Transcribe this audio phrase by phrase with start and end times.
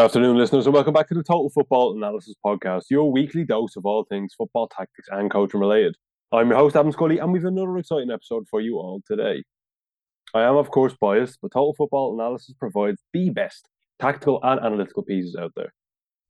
[0.00, 3.76] Good afternoon, listeners, and welcome back to the Total Football Analysis Podcast, your weekly dose
[3.76, 5.94] of all things football tactics and coaching related.
[6.32, 9.44] I'm your host, Adam Scully, and we've another exciting episode for you all today.
[10.32, 13.68] I am, of course, biased, but Total Football Analysis provides the best
[14.00, 15.74] tactical and analytical pieces out there.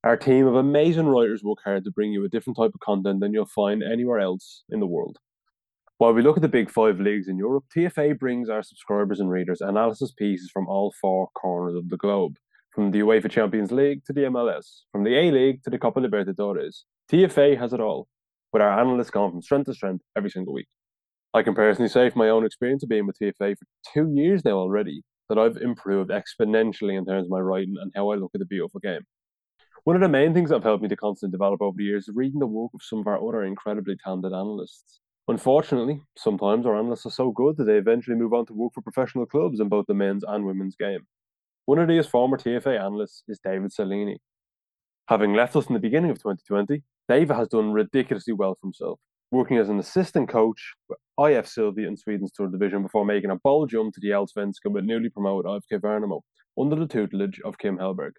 [0.02, 3.20] Our team of amazing writers work hard to bring you a different type of content
[3.20, 5.18] than you'll find anywhere else in the world.
[5.98, 9.30] While we look at the big five leagues in Europe, TFA brings our subscribers and
[9.30, 12.36] readers analysis pieces from all four corners of the globe
[12.80, 16.00] from the UEFA Champions League to the MLS, from the A League to the Copa
[16.00, 16.84] Libertadores.
[17.12, 18.08] TFA has it all,
[18.54, 20.66] with our analysts going from strength to strength every single week.
[21.34, 24.46] I can personally say from my own experience of being with TFA for two years
[24.46, 28.30] now already that I've improved exponentially in terms of my writing and how I look
[28.34, 29.02] at the beautiful game.
[29.84, 32.08] One of the main things that have helped me to constantly develop over the years
[32.08, 35.00] is reading the work of some of our other incredibly talented analysts.
[35.28, 38.80] Unfortunately, sometimes our analysts are so good that they eventually move on to work for
[38.80, 41.06] professional clubs in both the men's and women's game.
[41.70, 44.16] One of these former TFA analysts is David Cellini.
[45.06, 48.98] Having left us in the beginning of 2020, David has done ridiculously well for himself,
[49.30, 53.36] working as an assistant coach with IF Sylvia in Sweden's third division before making a
[53.36, 56.22] bold jump to the Allsvenskan with newly promoted IFK Värnamo
[56.58, 58.14] under the tutelage of Kim Hellberg.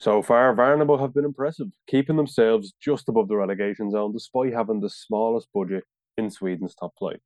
[0.00, 4.80] So far, Värnamo have been impressive, keeping themselves just above the relegation zone despite having
[4.80, 5.84] the smallest budget
[6.16, 7.20] in Sweden's top flight.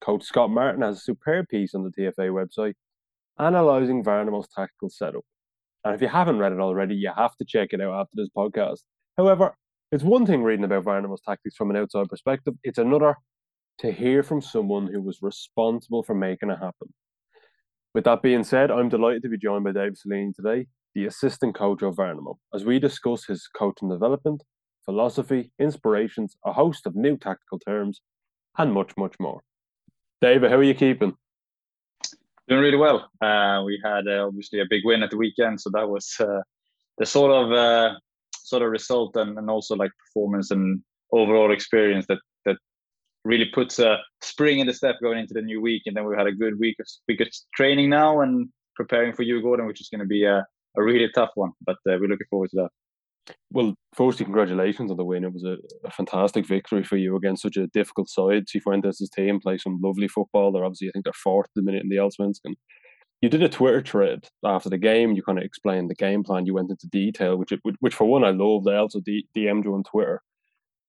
[0.00, 2.74] Coach Scott Martin has a superb piece on the TFA website
[3.38, 5.24] analyzing Värnamo's tactical setup.
[5.84, 8.28] And if you haven't read it already, you have to check it out after this
[8.36, 8.80] podcast.
[9.16, 9.56] However,
[9.90, 13.16] it's one thing reading about Värnamo's tactics from an outside perspective, it's another
[13.78, 16.92] to hear from someone who was responsible for making it happen.
[17.94, 21.54] With that being said, I'm delighted to be joined by Dave Cellini today, the assistant
[21.54, 24.42] coach of Värnamo, as we discuss his coaching development,
[24.84, 28.00] philosophy, inspirations, a host of new tactical terms,
[28.56, 29.40] and much, much more.
[30.20, 31.14] David, how are you keeping?
[32.48, 33.08] Doing really well.
[33.20, 36.42] Uh, we had uh, obviously a big win at the weekend, so that was uh,
[36.98, 37.94] the sort of uh,
[38.34, 40.82] sort of result and, and also like performance and
[41.12, 42.56] overall experience that that
[43.24, 45.82] really puts a spring in the step going into the new week.
[45.86, 49.24] And then we had a good week of week of training now and preparing for
[49.24, 50.44] Djurgården, which is going to be a,
[50.76, 51.52] a really tough one.
[51.64, 52.70] But uh, we're looking forward to that.
[53.50, 55.24] Well, firstly, congratulations on the win.
[55.24, 58.46] It was a, a, fantastic victory for you against such a difficult side.
[58.46, 60.50] Cifuentes' team play some lovely football.
[60.50, 62.54] They're obviously, I think they're fourth at the minute in the Allsvenskan.
[63.20, 65.12] You did a Twitter thread after the game.
[65.12, 66.46] You kind of explained the game plan.
[66.46, 68.68] You went into detail, which which for one I loved.
[68.68, 70.22] I also DM'd you on Twitter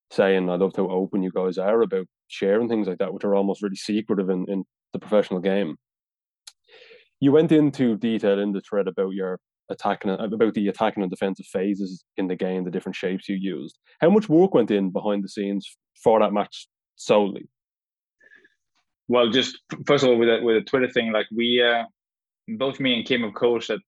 [0.10, 3.36] saying I loved how open you guys are about sharing things like that, which are
[3.36, 5.76] almost really secretive in, in the professional game.
[7.20, 11.46] You went into detail in the thread about your attacking about the attacking and defensive
[11.46, 13.78] phases in the game, the different shapes you used.
[14.02, 15.68] How much work went in behind the scenes
[16.04, 17.48] for that match solely?
[19.08, 21.84] Well, just first of all, with a, with a Twitter thing, like we, uh,
[22.58, 23.80] both me and Kim have coached at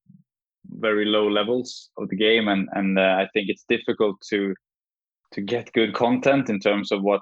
[0.70, 4.54] very low levels of the game, and and uh, I think it's difficult to
[5.34, 7.22] to get good content in terms of what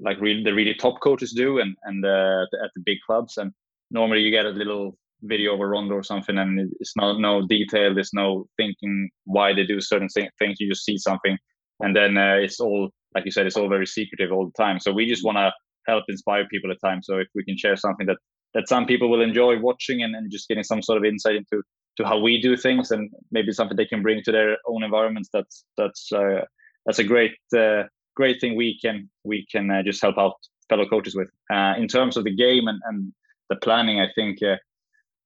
[0.00, 3.52] like really the really top coaches do, and and uh, at the big clubs, and
[3.90, 7.92] normally you get a little video a rondo or something and it's not no detail
[7.92, 11.36] there's no thinking why they do certain things you just see something.
[11.80, 14.78] And then uh, it's all like you said it's all very secretive all the time.
[14.80, 15.52] So we just want to
[15.86, 18.18] help inspire people at times so if we can share something that
[18.54, 21.62] that some people will enjoy watching and, and just getting some sort of insight into
[21.96, 25.28] to how we do things and maybe something they can bring to their own environments
[25.32, 26.42] that's that's uh,
[26.86, 27.82] that's a great uh,
[28.14, 30.34] great thing we can we can uh, just help out
[30.68, 31.30] fellow coaches with.
[31.52, 33.12] Uh, in terms of the game and, and
[33.50, 34.56] the planning i think uh,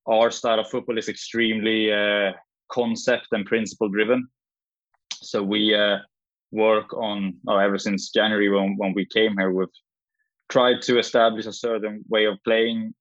[0.06, 2.32] our style of football is extremely uh,
[2.70, 4.26] concept and principle driven.
[5.14, 5.98] So we uh,
[6.50, 9.68] work on, oh, ever since January when, when we came here, we've
[10.48, 12.94] tried to establish a certain way of playing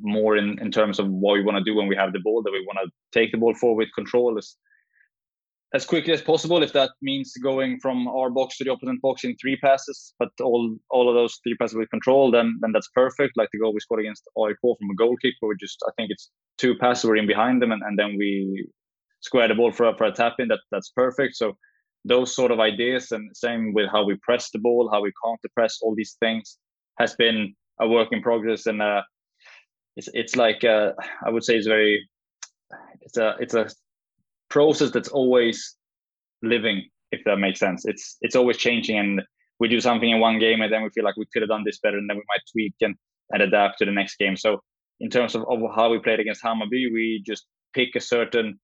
[0.00, 2.42] more in, in terms of what we want to do when we have the ball,
[2.42, 4.56] that we want to take the ball forward with control as
[5.74, 6.62] as quickly as possible.
[6.62, 10.28] If that means going from our box to the opponent box in three passes, but
[10.40, 13.36] all all of those three passes we control, then then that's perfect.
[13.36, 15.92] Like the goal we scored against AIK from a goal kick, where we just I
[15.96, 18.68] think it's two passes we're in behind them, and, and then we
[19.20, 20.48] square the ball for a, for a tap in.
[20.48, 21.36] That that's perfect.
[21.36, 21.56] So
[22.04, 25.48] those sort of ideas, and same with how we press the ball, how we counter
[25.54, 26.58] press, all these things
[26.98, 29.02] has been a work in progress, and uh,
[29.96, 30.92] it's it's like uh,
[31.26, 32.06] I would say it's very
[33.00, 33.68] it's a it's a
[34.52, 35.76] process that's always
[36.42, 36.78] living
[37.12, 37.84] if that makes sense.
[37.84, 39.22] It's it's always changing and
[39.60, 41.64] we do something in one game and then we feel like we could have done
[41.64, 42.94] this better and then we might tweak and,
[43.30, 44.36] and adapt to the next game.
[44.36, 44.60] So
[45.00, 48.58] in terms of, of how we played against Hammarby we just pick a certain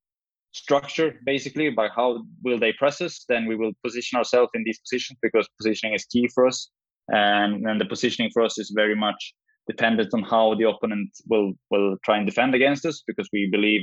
[0.52, 3.25] structure basically by how will they press us.
[3.29, 6.70] Then we will position ourselves in these positions because positioning is key for us.
[7.08, 9.34] And, and the positioning for us is very much
[9.67, 13.82] dependent on how the opponent will will try and defend against us because we believe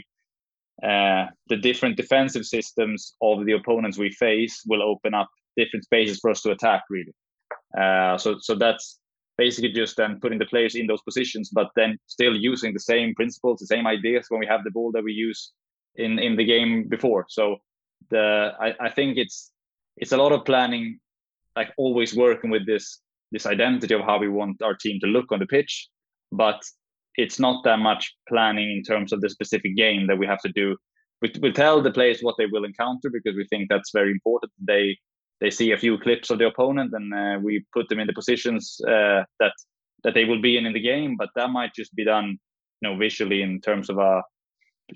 [0.84, 6.20] uh, the different defensive systems of the opponents we face will open up different spaces
[6.20, 6.84] for us to attack.
[6.90, 7.14] Really,
[7.78, 9.00] uh, so so that's
[9.38, 13.14] basically just then putting the players in those positions, but then still using the same
[13.16, 15.52] principles, the same ideas when we have the ball that we use
[15.96, 17.26] in in the game before.
[17.30, 17.58] So
[18.10, 19.52] the I, I think it's
[19.98, 21.00] it's a lot of planning,
[21.56, 23.02] like always working with this
[23.32, 25.90] this identity of how we want our team to look on the pitch,
[26.32, 26.62] but
[27.18, 30.52] it's not that much planning in terms of the specific game that we have to
[30.52, 30.76] do.
[31.22, 34.52] We, we tell the players what they will encounter because we think that's very important.
[34.60, 34.98] They
[35.42, 38.14] they see a few clips of the opponent and uh, we put them in the
[38.14, 39.54] positions uh, that
[40.04, 41.16] that they will be in in the game.
[41.18, 42.38] But that might just be done,
[42.82, 44.24] you know, visually in terms of a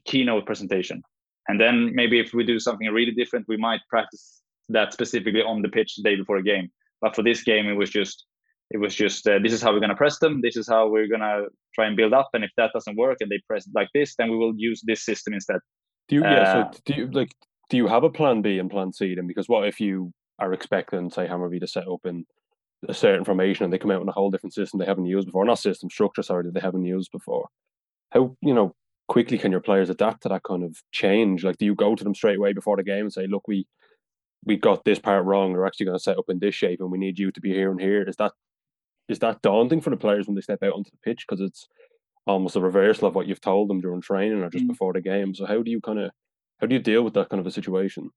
[0.05, 1.01] keynote presentation.
[1.47, 5.61] And then maybe if we do something really different, we might practice that specifically on
[5.61, 6.69] the pitch the day before a game.
[7.01, 8.25] But for this game, it was just
[8.71, 10.41] it was just uh, this is how we're going to press them.
[10.41, 12.29] This is how we're going to try and build up.
[12.33, 15.03] And if that doesn't work and they press like this, then we will use this
[15.03, 15.59] system instead.
[16.07, 16.53] Do you, yeah.
[16.53, 17.35] So uh, do you like
[17.69, 19.27] do you have a plan B and plan C then?
[19.27, 22.25] Because what if you are expecting, say, Hammarby to set up in
[22.87, 25.25] a certain formation and they come out in a whole different system they haven't used
[25.25, 27.47] before, not system structure, sorry, that they haven't used before.
[28.11, 28.73] How you know
[29.07, 31.43] quickly can your players adapt to that kind of change?
[31.43, 33.67] Like, do you go to them straight away before the game and say, "Look, we
[34.45, 35.51] we got this part wrong.
[35.51, 37.53] We're actually going to set up in this shape, and we need you to be
[37.53, 38.31] here and here." Is that
[39.09, 41.67] is that daunting for the players when they step out onto the pitch because it's
[42.27, 44.69] almost a reversal of what you've told them during training or just mm.
[44.69, 45.33] before the game?
[45.33, 46.11] So how do you kind of
[46.59, 48.09] how do you deal with that kind of a situation?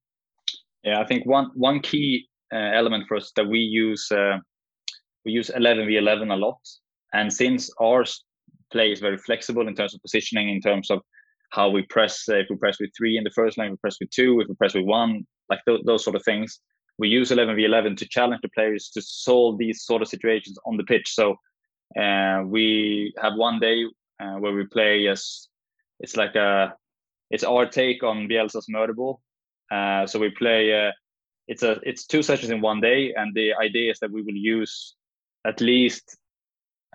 [0.83, 4.37] Yeah, I think one one key uh, element for us that we use uh,
[5.25, 6.59] we use 11 v 11 a lot,
[7.13, 8.03] and since our
[8.71, 10.99] play is very flexible in terms of positioning, in terms of
[11.51, 13.77] how we press, uh, if we press with three in the first line, if we
[13.77, 16.59] press with two, if we press with one, like th- those sort of things.
[16.97, 20.57] We use 11 v 11 to challenge the players to solve these sort of situations
[20.65, 21.13] on the pitch.
[21.13, 21.37] So
[21.99, 23.85] uh, we have one day
[24.19, 25.47] uh, where we play as
[25.99, 26.75] it's like a
[27.29, 29.19] it's our take on Bielsa's Murderball.
[29.71, 30.87] Uh, so we play.
[30.87, 30.91] Uh,
[31.47, 34.35] it's a it's two sessions in one day, and the idea is that we will
[34.35, 34.95] use
[35.45, 36.17] at least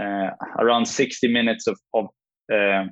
[0.00, 2.06] uh, around 60 minutes of of
[2.52, 2.84] uh,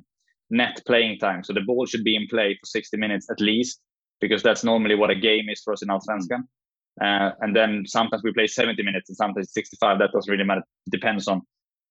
[0.49, 1.43] net playing time.
[1.43, 3.79] So the ball should be in play for 60 minutes at least,
[4.19, 6.43] because that's normally what a game is for us in Allsvenskan.
[7.01, 9.99] Uh, and then sometimes we play 70 minutes and sometimes 65.
[9.99, 10.63] That doesn't really matter.
[10.87, 11.41] It depends on,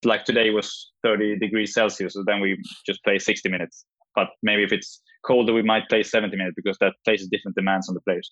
[0.03, 3.85] like today was 30 degrees Celsius, so then we just play 60 minutes.
[4.15, 7.87] But maybe if it's colder, we might play 70 minutes because that places different demands
[7.87, 8.31] on the players.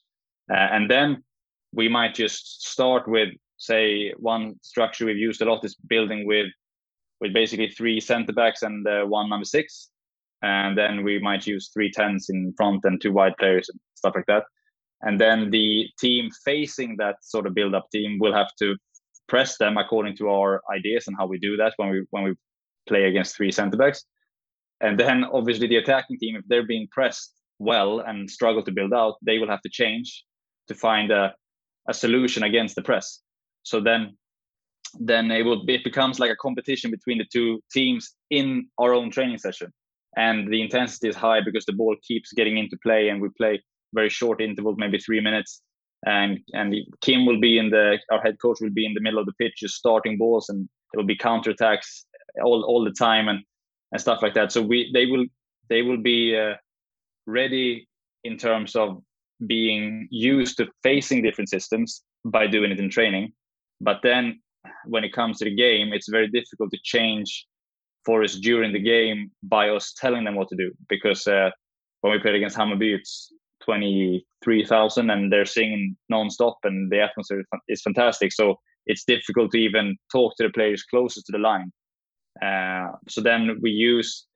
[0.51, 1.23] Uh, and then
[1.73, 6.47] we might just start with, say, one structure we've used a lot is building with
[7.21, 9.89] with basically three center backs and uh, one number six.
[10.41, 14.13] And then we might use three tens in front and two wide players and stuff
[14.15, 14.43] like that.
[15.01, 18.75] And then the team facing that sort of build up team will have to
[19.27, 22.35] press them according to our ideas and how we do that when we when we
[22.87, 24.03] play against three center backs.
[24.81, 28.93] And then obviously the attacking team, if they're being pressed well and struggle to build
[28.93, 30.23] out, they will have to change
[30.67, 31.33] to find a,
[31.89, 33.21] a solution against the press.
[33.63, 34.17] So then
[34.99, 38.93] then it will be, it becomes like a competition between the two teams in our
[38.93, 39.73] own training session.
[40.15, 43.61] And the intensity is high because the ball keeps getting into play and we play
[43.95, 45.61] very short intervals, maybe three minutes.
[46.05, 49.19] And and Kim will be in the our head coach will be in the middle
[49.19, 52.03] of the pitch, just starting balls, and it will be counterattacks
[52.43, 53.39] all all the time and
[53.91, 54.51] and stuff like that.
[54.51, 55.25] So we they will
[55.69, 56.55] they will be uh,
[57.25, 57.87] ready
[58.23, 59.01] in terms of
[59.47, 63.33] being used to facing different systems by doing it in training.
[63.81, 64.41] But then
[64.85, 67.45] when it comes to the game, it's very difficult to change
[68.05, 71.49] for us during the game by us telling them what to do because uh,
[72.01, 73.33] when we played against Hammarby, it's
[73.65, 78.31] 23,000 and they're singing non-stop and the atmosphere is fantastic.
[78.31, 78.55] So
[78.85, 81.71] it's difficult to even talk to the players closest to the line.
[82.41, 84.27] Uh, so then we use,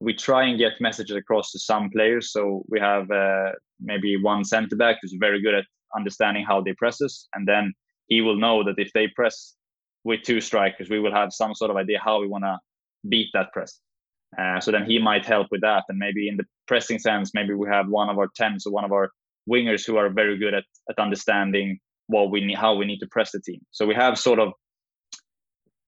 [0.00, 2.32] we try and get messages across to some players.
[2.32, 5.64] So we have uh, maybe one center back who's very good at
[5.96, 7.28] understanding how they press us.
[7.34, 7.72] And then
[8.06, 9.54] he will know that if they press
[10.04, 12.58] with two strikers, we will have some sort of idea how we want to
[13.08, 13.80] beat that press.
[14.36, 15.84] Uh, so then he might help with that.
[15.88, 18.84] And maybe in the pressing sense, maybe we have one of our tens or one
[18.84, 19.10] of our
[19.48, 23.06] wingers who are very good at, at understanding what we need, how we need to
[23.06, 23.60] press the team.
[23.70, 24.52] So we have sort of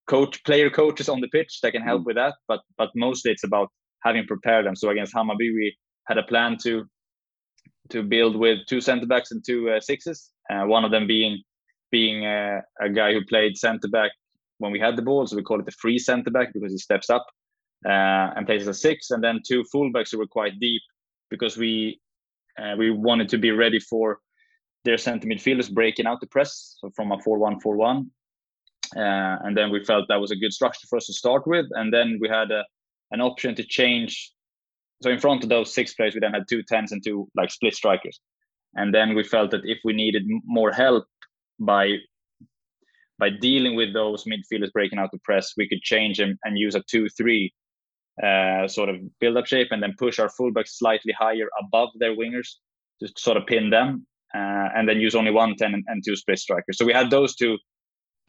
[0.08, 2.06] coach player coaches on the pitch that can help mm.
[2.06, 2.34] with that.
[2.48, 3.68] But but mostly it's about
[4.02, 4.76] having prepared them.
[4.76, 6.84] So against Hammarby, we had a plan to
[7.90, 10.30] to build with two center backs and two uh, sixes.
[10.50, 11.42] Uh, one of them being
[11.90, 14.12] being a, a guy who played center back
[14.58, 16.78] when we had the ball, so we call it the free center back because he
[16.78, 17.26] steps up
[17.86, 20.82] uh, and plays as a six, and then two fullbacks who were quite deep
[21.30, 22.00] because we
[22.60, 24.18] uh, we wanted to be ready for
[24.84, 28.10] their center midfielders breaking out the press, so from a four-one-four-one,
[28.96, 31.66] uh, and then we felt that was a good structure for us to start with,
[31.72, 32.64] and then we had a,
[33.10, 34.32] an option to change
[35.02, 37.50] so in front of those six players, we then had two tens and two like
[37.50, 38.20] split strikers,
[38.74, 41.06] and then we felt that if we needed more help
[41.58, 41.96] by
[43.18, 46.74] by dealing with those midfielders breaking out the press, we could change them and use
[46.74, 47.52] a two-three
[48.22, 52.56] uh, sort of build-up shape, and then push our fullbacks slightly higher above their wingers
[53.00, 56.16] to sort of pin them, uh, and then use only one ten and, and, two
[56.16, 56.76] space strikers.
[56.76, 57.58] So we had those two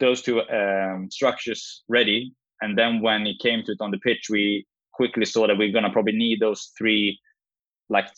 [0.00, 4.28] those two um, structures ready, and then when it came to it on the pitch,
[4.30, 7.18] we quickly saw that we're gonna probably need those three,
[7.88, 8.08] like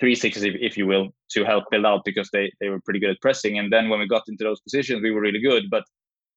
[0.00, 3.00] three sixes, if, if you will, to help build out because they they were pretty
[3.00, 3.58] good at pressing.
[3.58, 5.84] And then when we got into those positions, we were really good, but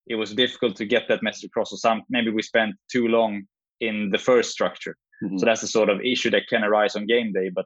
[0.07, 1.71] it was difficult to get that message across.
[1.71, 3.43] So some maybe we spent too long
[3.79, 4.95] in the first structure.
[5.23, 5.37] Mm-hmm.
[5.37, 7.49] So that's the sort of issue that can arise on game day.
[7.53, 7.65] But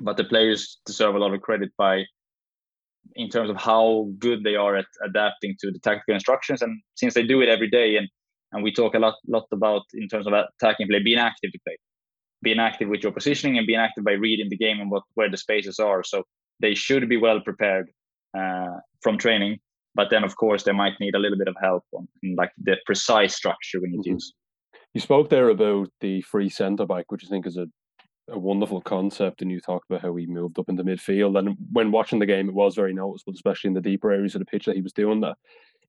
[0.00, 2.04] but the players deserve a lot of credit by
[3.16, 6.62] in terms of how good they are at adapting to the tactical instructions.
[6.62, 8.08] And since they do it every day, and
[8.52, 11.58] and we talk a lot lot about in terms of attacking play, being active to
[11.66, 11.76] play,
[12.42, 15.30] being active with your positioning, and being active by reading the game and what where
[15.30, 16.02] the spaces are.
[16.04, 16.22] So
[16.60, 17.90] they should be well prepared
[18.36, 19.58] uh, from training
[19.94, 22.76] but then of course they might need a little bit of help on like the
[22.86, 24.02] precise structure we need mm-hmm.
[24.02, 24.32] to use.
[24.94, 27.66] You spoke there about the free centre back, which I think is a,
[28.28, 31.36] a wonderful concept, and you talked about how he moved up into midfield.
[31.36, 34.38] And when watching the game, it was very noticeable, especially in the deeper areas of
[34.38, 35.36] the pitch that he was doing that.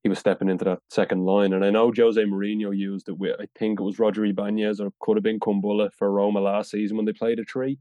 [0.02, 3.36] He was stepping into that second line, and I know Jose Mourinho used it with
[3.40, 6.96] I think it was Roger Ibanez or could have been Kumbulla for Roma last season
[6.96, 7.78] when they played a tree.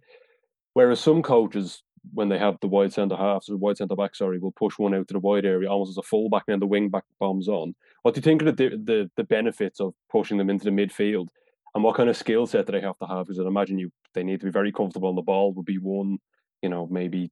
[0.74, 1.82] Whereas some coaches
[2.13, 4.94] when they have the wide centre halves or wide centre back, sorry, will push one
[4.94, 7.48] out to the wide area almost as a fullback, and then the wing back bombs
[7.48, 7.75] on.
[8.05, 11.25] What do you think of the, the the benefits of pushing them into the midfield,
[11.74, 13.25] and what kind of skill set do they have to have?
[13.25, 15.53] Because I imagine you they need to be very comfortable on the ball.
[15.53, 16.19] Would be one,
[16.62, 17.31] you know, maybe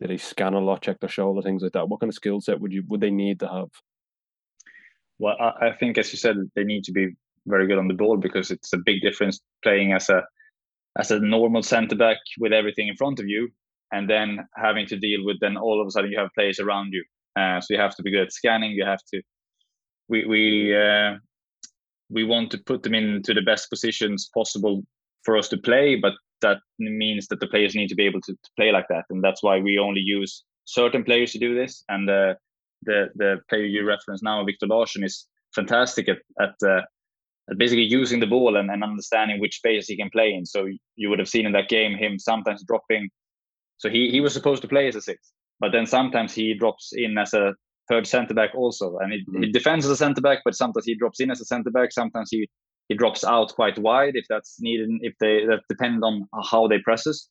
[0.00, 1.88] do they scan a lot, check their shoulder, things like that.
[1.88, 3.70] What kind of skill set would you would they need to have?
[5.18, 7.16] Well, I, I think as you said, they need to be
[7.48, 10.22] very good on the ball because it's a big difference playing as a
[11.00, 13.48] as a normal centre back with everything in front of you
[13.90, 16.92] and then having to deal with then all of a sudden you have players around
[16.92, 17.04] you.
[17.34, 18.70] Uh, so you have to be good at scanning.
[18.70, 19.20] You have to.
[20.08, 21.16] We we uh,
[22.10, 24.82] we want to put them into the best positions possible
[25.24, 28.32] for us to play, but that means that the players need to be able to,
[28.32, 31.84] to play like that, and that's why we only use certain players to do this.
[31.88, 32.34] And uh,
[32.82, 36.82] the the player you reference now, Victor Larsson, is fantastic at at, uh,
[37.50, 40.44] at basically using the ball and, and understanding which space he can play in.
[40.44, 43.08] So you would have seen in that game him sometimes dropping
[43.82, 46.92] so he he was supposed to play as a six, but then sometimes he drops
[46.92, 47.52] in as a
[47.88, 49.42] third center back also, and he, mm-hmm.
[49.42, 51.92] he defends as a center back, but sometimes he drops in as a center back.
[51.92, 52.48] Sometimes he
[52.88, 54.90] he drops out quite wide if that's needed.
[55.00, 57.28] If they that depend on how they presses,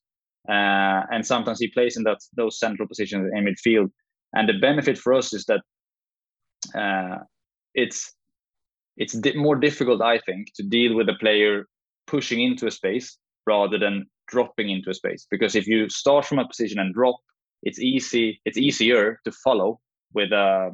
[0.49, 3.89] uh, and sometimes he plays in that those central positions in midfield.
[4.33, 5.61] And the benefit for us is that
[6.73, 7.23] uh,
[7.73, 8.13] it's
[8.97, 11.65] it's di- more difficult, I think, to deal with a player
[12.07, 13.17] pushing into a space
[13.47, 17.17] rather than dropping into a space because if you start from a position and drop
[17.63, 19.79] it's easy it's easier to follow
[20.13, 20.71] with a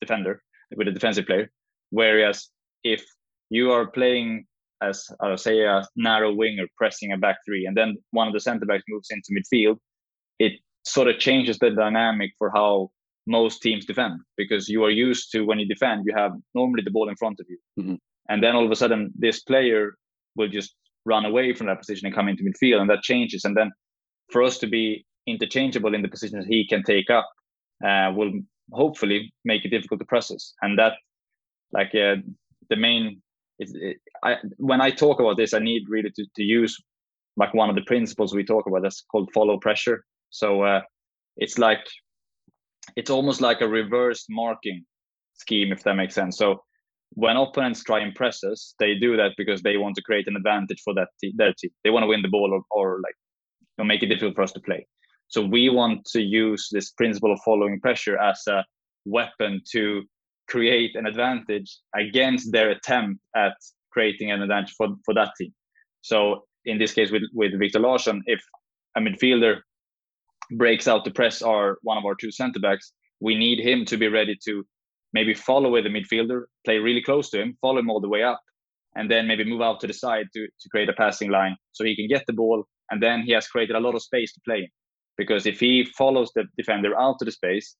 [0.00, 0.42] defender
[0.76, 1.50] with a defensive player
[1.90, 2.48] whereas
[2.82, 3.04] if
[3.50, 4.44] you are playing
[4.82, 8.40] as I say a narrow winger pressing a back three and then one of the
[8.40, 9.78] center backs moves into midfield
[10.38, 10.52] it
[10.84, 12.90] sort of changes the dynamic for how
[13.26, 16.90] most teams defend because you are used to when you defend you have normally the
[16.90, 17.94] ball in front of you mm-hmm.
[18.28, 19.94] and then all of a sudden this player
[20.36, 20.74] will just
[21.04, 23.44] run away from that position and come into midfield, and that changes.
[23.44, 23.70] And then
[24.30, 27.28] for us to be interchangeable in the positions he can take up
[27.86, 28.32] uh, will
[28.72, 30.54] hopefully make it difficult to us.
[30.62, 30.94] And that,
[31.72, 32.16] like uh,
[32.70, 33.22] the main,
[33.58, 36.76] it, I, when I talk about this, I need really to, to use
[37.36, 40.04] like one of the principles we talk about that's called follow pressure.
[40.30, 40.82] So uh,
[41.36, 41.84] it's like
[42.96, 44.84] it's almost like a reverse marking
[45.34, 46.38] scheme, if that makes sense.
[46.38, 46.62] So
[47.10, 50.36] when opponents try and press us, they do that because they want to create an
[50.36, 51.70] advantage for that te- their team.
[51.82, 53.14] They want to win the ball or, or like
[53.78, 54.86] you know, make it difficult for us to play.
[55.34, 58.64] So we want to use this principle of following pressure as a
[59.04, 60.04] weapon to
[60.46, 63.56] create an advantage against their attempt at
[63.90, 65.52] creating an advantage for, for that team.
[66.02, 68.40] So in this case with, with Viktor Larsson, if
[68.96, 69.62] a midfielder
[70.52, 73.96] breaks out to press our one of our two center backs, we need him to
[73.96, 74.64] be ready to
[75.14, 78.22] maybe follow with the midfielder, play really close to him, follow him all the way
[78.22, 78.40] up,
[78.94, 81.82] and then maybe move out to the side to, to create a passing line so
[81.82, 82.62] he can get the ball.
[82.92, 84.70] And then he has created a lot of space to play.
[85.16, 87.76] Because if he follows the defender out to the space,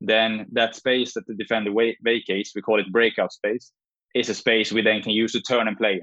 [0.00, 1.70] then that space that the defender
[2.02, 3.72] vacates, we call it breakout space,
[4.14, 6.00] is a space we then can use to turn and play.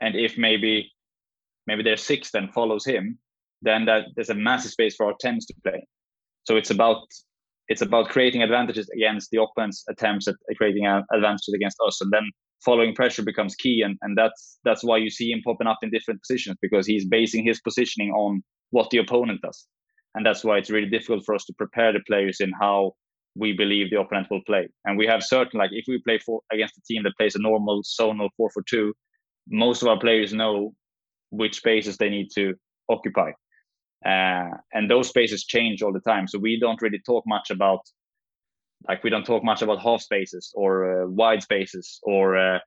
[0.00, 0.92] And if maybe
[1.66, 3.18] maybe their six then follows him,
[3.62, 5.86] then that there's a massive space for our tens to play.
[6.44, 7.02] So it's about
[7.68, 12.00] it's about creating advantages against the opponent's attempts at creating advantages against us.
[12.00, 12.30] And then
[12.64, 15.90] following pressure becomes key, and and that's that's why you see him popping up in
[15.90, 19.66] different positions because he's basing his positioning on what the opponent does,
[20.18, 22.90] and that's why it's really difficult for us to prepare the players in how
[23.36, 24.68] we believe the opponent will play.
[24.84, 27.40] And we have certain like if we play for against a team that plays a
[27.40, 28.92] normal zonal four for two,
[29.48, 30.74] most of our players know
[31.30, 32.54] which spaces they need to
[32.88, 33.30] occupy.
[34.04, 36.26] Uh, and those spaces change all the time.
[36.26, 37.82] So we don't really talk much about
[38.88, 42.58] like we don't talk much about half spaces or uh, wide spaces or uh,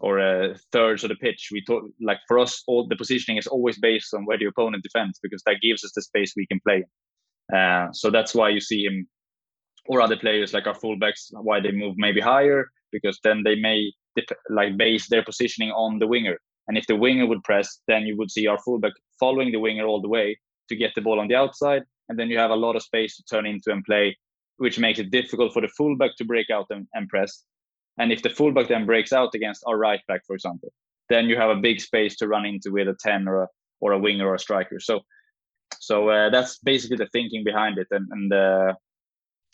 [0.00, 1.48] or uh, thirds of the pitch.
[1.52, 4.82] We talk like for us, all the positioning is always based on where the opponent
[4.82, 6.84] defends because that gives us the space we can play.
[7.54, 9.06] Uh, so that's why you see him
[9.86, 13.90] or other players like our fullbacks why they move maybe higher because then they may
[14.48, 16.38] like base their positioning on the winger.
[16.68, 19.86] And if the winger would press, then you would see our fullback following the winger
[19.86, 20.38] all the way
[20.68, 23.16] to get the ball on the outside, and then you have a lot of space
[23.16, 24.16] to turn into and play
[24.60, 27.44] which makes it difficult for the fullback to break out and, and press.
[28.00, 30.72] And if the fullback then breaks out against our right back, for example,
[31.10, 33.48] then you have a big space to run into with a 10 or a,
[33.80, 34.80] or a winger or a striker.
[34.80, 35.00] So
[35.78, 37.86] so uh, that's basically the thinking behind it.
[37.90, 38.74] And, and uh,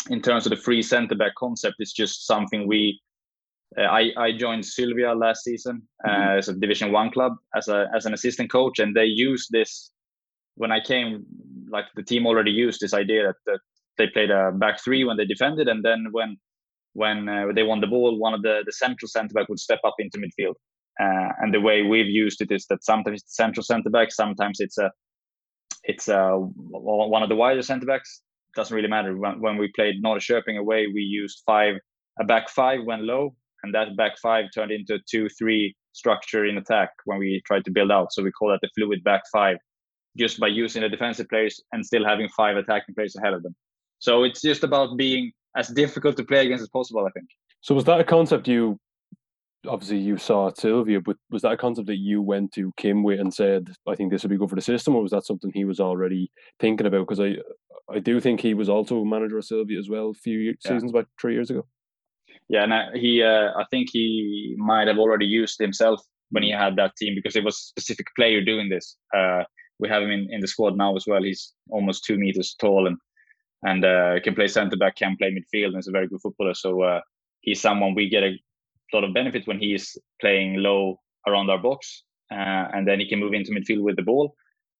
[0.08, 3.00] in terms of the free centre back concept, it's just something we.
[3.76, 6.38] Uh, I, I joined Sylvia last season uh, mm-hmm.
[6.38, 9.90] as a Division One club as a as an assistant coach, and they used this
[10.54, 11.26] when I came.
[11.68, 13.60] Like the team already used this idea that, that
[13.98, 16.36] they played a back three when they defended, and then when
[17.02, 19.82] when uh, they won the ball, one of the the central centre back would step
[19.88, 20.56] up into midfield.
[21.04, 24.56] Uh, and the way we've used it is that sometimes it's central centre back, sometimes
[24.60, 24.90] it's a
[25.92, 26.20] it's a
[27.12, 28.22] one of the wider centre backs.
[28.54, 29.12] Doesn't really matter.
[29.22, 31.74] When, when we played Norrköping away, we used five
[32.18, 36.44] a back five when low, and that back five turned into a two three structure
[36.46, 38.12] in attack when we tried to build out.
[38.12, 39.58] So we call that the fluid back five,
[40.16, 43.54] just by using the defensive players and still having five attacking players ahead of them.
[43.98, 47.26] So it's just about being as difficult to play against as possible, I think.
[47.60, 48.78] So was that a concept you
[49.68, 53.02] obviously you saw at Sylvia, but was that a concept that you went to Kim
[53.02, 55.26] with and said, I think this would be good for the system, or was that
[55.26, 57.06] something he was already thinking about?
[57.06, 57.36] Because I
[57.92, 60.52] I do think he was also a manager of Sylvia as well a few yeah.
[60.64, 61.66] seasons back, three years ago.
[62.48, 66.50] Yeah, and I, he uh, I think he might have already used himself when he
[66.50, 68.96] had that team because it was a specific player doing this.
[69.16, 69.42] Uh,
[69.78, 71.22] we have him in, in the squad now as well.
[71.22, 72.96] He's almost two meters tall and
[73.62, 76.54] and uh, can play centre back, can play midfield, and is a very good footballer.
[76.54, 77.00] So uh,
[77.40, 78.38] he's someone we get a
[78.92, 83.20] lot of benefit when he's playing low around our box, uh, and then he can
[83.20, 84.34] move into midfield with the ball.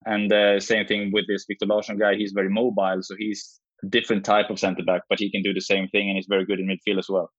[0.05, 2.15] And uh, same thing with this Victor Larsson guy.
[2.15, 5.53] He's very mobile, so he's a different type of centre back, but he can do
[5.53, 7.31] the same thing, and he's very good in midfield as well.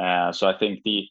[0.00, 1.06] Uh, so I think the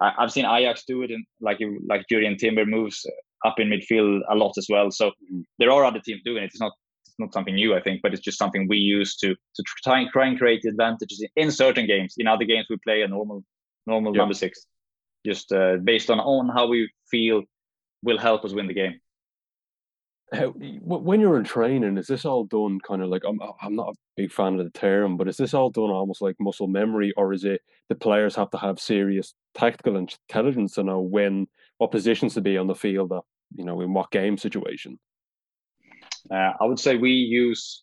[0.00, 3.04] I, have seen Ajax do it, and like like Jurrien Timber moves
[3.46, 4.90] up in midfield a lot as well.
[4.90, 5.40] So mm-hmm.
[5.58, 6.46] there are other teams doing it.
[6.46, 6.72] It's not
[7.18, 10.10] not something new, I think, but it's just something we use to to try and
[10.10, 12.14] try and create advantages in certain games.
[12.18, 13.44] In other games, we play a normal
[13.86, 14.66] normal number six,
[15.26, 17.42] just uh, based on on how we feel
[18.02, 19.00] will help us win the game.
[20.32, 23.40] How, when you're in training, is this all done kind of like I'm?
[23.62, 26.36] I'm not a big fan of the term, but is this all done almost like
[26.38, 31.00] muscle memory, or is it the players have to have serious tactical intelligence to know
[31.00, 31.46] when
[31.78, 33.22] what positions to be on the field, that
[33.54, 34.98] you know, in what game situation?
[36.30, 37.82] Uh, I would say we use,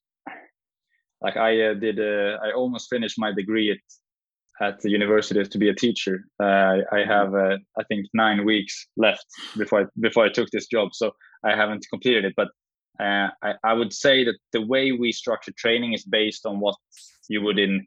[1.21, 3.79] like I uh, did, uh, I almost finished my degree at
[4.61, 6.25] at the university to be a teacher.
[6.41, 9.25] Uh, I have, uh, I think, nine weeks left
[9.57, 11.11] before I, before I took this job, so
[11.43, 12.33] I haven't completed it.
[12.37, 12.49] But
[12.99, 16.75] uh, I, I would say that the way we structure training is based on what
[17.27, 17.85] you would in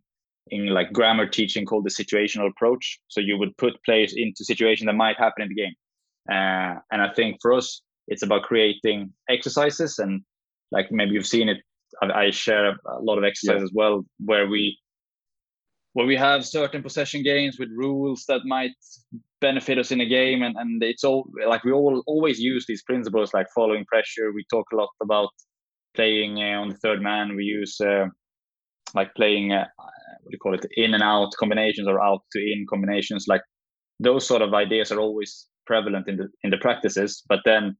[0.51, 2.99] in like grammar teaching called the situational approach.
[3.09, 5.75] So you would put players into situations that might happen in the game.
[6.31, 10.23] Uh, and I think for us, it's about creating exercises and
[10.71, 11.59] like maybe you've seen it.
[12.03, 13.65] I, I share a lot of exercises yeah.
[13.65, 14.79] as well, where we
[15.95, 18.73] where we have certain possession games with rules that might
[19.41, 22.83] benefit us in a game, and and it's all like we all always use these
[22.83, 24.33] principles like following pressure.
[24.33, 25.31] We talk a lot about
[25.95, 27.35] playing uh, on the third man.
[27.35, 28.07] We use uh,
[28.95, 32.39] like playing uh, what do you call it in and out combinations or out to
[32.39, 33.43] in combinations like
[34.01, 37.77] those sort of ideas are always prevalent in the in the practices but then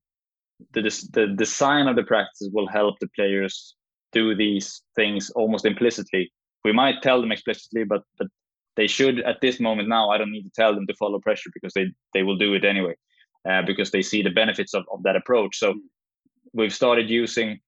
[0.73, 3.75] the the design of the practice will help the players
[4.13, 6.33] do these things almost implicitly.
[6.65, 8.29] We might tell them explicitly, but but
[8.77, 10.11] they should at this moment now.
[10.11, 12.65] I don't need to tell them to follow pressure because they they will do it
[12.65, 12.95] anyway,
[13.49, 15.59] uh, because they see the benefits of, of that approach.
[15.59, 15.75] So
[16.53, 17.61] we've started using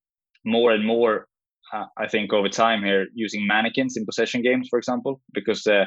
[0.44, 1.26] more and more.
[1.72, 5.85] Uh, I think over time here using mannequins in possession games, for example, because uh,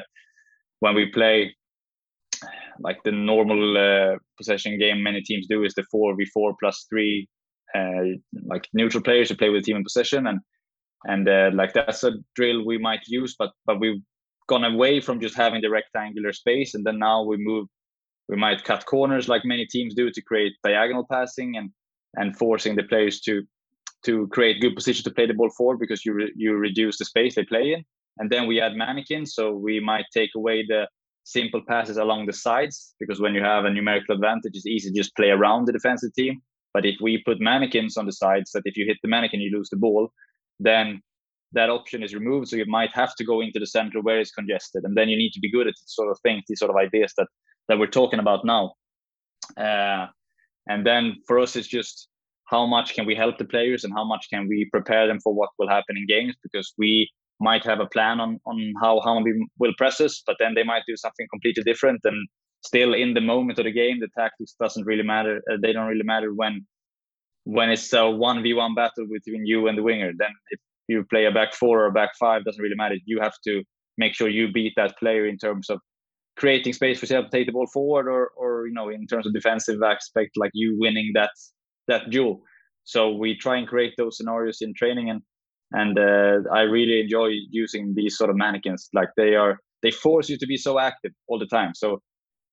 [0.80, 1.54] when we play
[2.80, 7.28] like the normal uh, possession game many teams do is the 4v4 plus 3
[7.74, 7.80] uh,
[8.46, 10.40] like neutral players who play with the team in possession and
[11.06, 14.02] and uh, like that's a drill we might use but but we've
[14.48, 17.66] gone away from just having the rectangular space and then now we move
[18.28, 21.70] we might cut corners like many teams do to create diagonal passing and
[22.16, 23.42] and forcing the players to
[24.04, 27.04] to create good position to play the ball forward because you re, you reduce the
[27.04, 27.84] space they play in.
[28.18, 30.86] And then we add mannequins, so we might take away the
[31.24, 34.96] simple passes along the sides because when you have a numerical advantage, it's easy to
[34.96, 36.40] just play around the defensive team.
[36.72, 39.56] But if we put mannequins on the sides, that if you hit the mannequin, you
[39.56, 40.12] lose the ball,
[40.60, 41.00] then
[41.52, 42.48] that option is removed.
[42.48, 45.16] So you might have to go into the center where it's congested, and then you
[45.16, 47.28] need to be good at sort of things, these sort of ideas that
[47.68, 48.74] that we're talking about now.
[49.56, 50.06] Uh,
[50.68, 52.08] and then for us, it's just
[52.46, 55.32] how much can we help the players and how much can we prepare them for
[55.32, 57.10] what will happen in games because we
[57.48, 60.66] might have a plan on on how how we will press us, but then they
[60.72, 62.00] might do something completely different.
[62.10, 62.28] And
[62.70, 65.34] still, in the moment of the game, the tactics doesn't really matter.
[65.50, 66.54] Uh, they don't really matter when
[67.56, 70.12] when it's a one v one battle between you and the winger.
[70.22, 72.96] Then if you play a back four or a back five, doesn't really matter.
[73.04, 73.62] You have to
[73.96, 75.78] make sure you beat that player in terms of
[76.36, 79.26] creating space for yourself to take the ball forward, or or you know in terms
[79.26, 81.30] of defensive aspect, like you winning that
[81.88, 82.42] that duel.
[82.84, 85.20] So we try and create those scenarios in training, and
[85.74, 88.88] and uh, I really enjoy using these sort of mannequins.
[88.94, 91.72] Like they are, they force you to be so active all the time.
[91.74, 92.00] So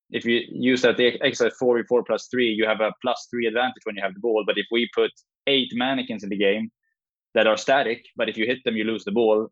[0.09, 3.45] if you use that the exercise four four plus three, you have a plus three
[3.45, 4.43] advantage when you have the ball.
[4.45, 5.11] But if we put
[5.45, 6.71] eight mannequins in the game
[7.35, 9.47] that are static, but if you hit them, you lose the ball,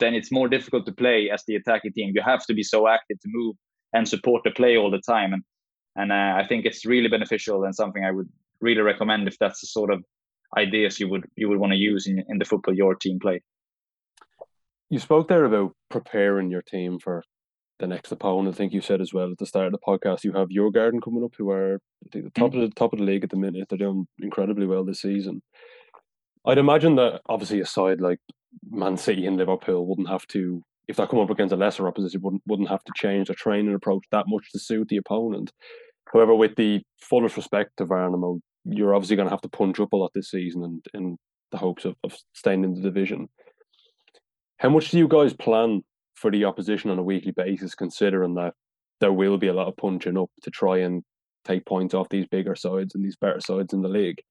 [0.00, 2.12] then it's more difficult to play as the attacking team.
[2.14, 3.54] You have to be so active to move
[3.92, 5.32] and support the play all the time.
[5.32, 5.42] And
[5.96, 8.28] and uh, I think it's really beneficial and something I would
[8.60, 10.02] really recommend if that's the sort of
[10.56, 13.42] ideas you would you would want to use in, in the football your team play.
[14.90, 17.22] You spoke there about preparing your team for
[17.78, 18.54] the next opponent.
[18.54, 21.02] I think you said as well at the start of the podcast you have Djurgården
[21.02, 22.60] coming up, who are I think the top mm-hmm.
[22.60, 23.68] of the top of the league at the minute.
[23.68, 25.42] They're doing incredibly well this season.
[26.46, 28.18] I'd imagine that obviously a side like
[28.70, 32.20] Man City and Liverpool wouldn't have to if they come up against a lesser opposition
[32.22, 35.52] wouldn't wouldn't have to change their training approach that much to suit the opponent.
[36.12, 39.92] However, with the fullest respect to Värnamo, you're obviously going to have to punch up
[39.92, 41.18] a lot this season and in
[41.52, 43.28] the hopes of, of staying in the division.
[44.58, 45.82] How much do you guys plan
[46.14, 48.54] for the opposition on a weekly basis, considering that
[49.00, 51.02] there will be a lot of punching up to try and
[51.44, 54.22] take points off these bigger sides and these better sides in the league?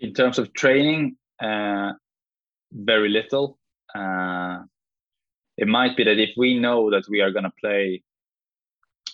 [0.00, 1.92] In terms of training, uh,
[2.72, 3.58] very little.
[3.94, 4.58] Uh,
[5.56, 8.02] it might be that if we know that we are going to play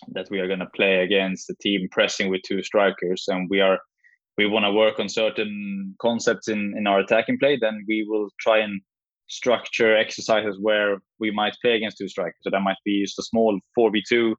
[0.09, 3.61] that we are going to play against a team pressing with two strikers and we
[3.61, 3.79] are
[4.37, 8.29] we want to work on certain concepts in in our attacking play then we will
[8.39, 8.81] try and
[9.27, 12.37] structure exercises where we might play against two strikers.
[12.41, 14.35] So that might be just a small 4v2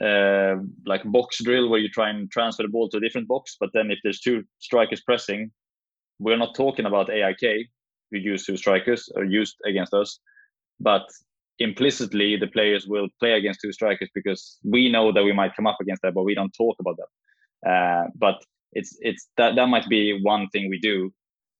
[0.00, 3.56] uh, like box drill where you try and transfer the ball to a different box
[3.58, 5.50] but then if there's two strikers pressing
[6.20, 7.66] we're not talking about aik
[8.12, 10.20] who use two strikers or used against us
[10.78, 11.02] but
[11.58, 15.66] implicitly the players will play against two strikers because we know that we might come
[15.66, 17.70] up against that, but we don't talk about that.
[17.70, 18.36] Uh, but
[18.72, 21.12] it's it's that that might be one thing we do,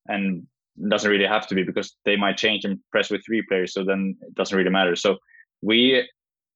[0.06, 0.46] and
[0.88, 3.84] doesn't really have to be because they might change and press with three players, so
[3.84, 4.94] then it doesn't really matter.
[4.94, 5.16] So
[5.62, 6.08] we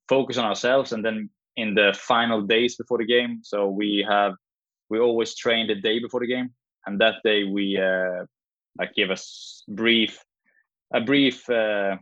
[0.08, 4.34] focus on ourselves, and then in the final days before the game, so we have
[4.88, 6.50] we always train the day before the game,
[6.86, 8.26] and that day we uh,
[8.78, 10.22] like give us brief
[10.92, 11.48] a brief.
[11.48, 11.96] Uh,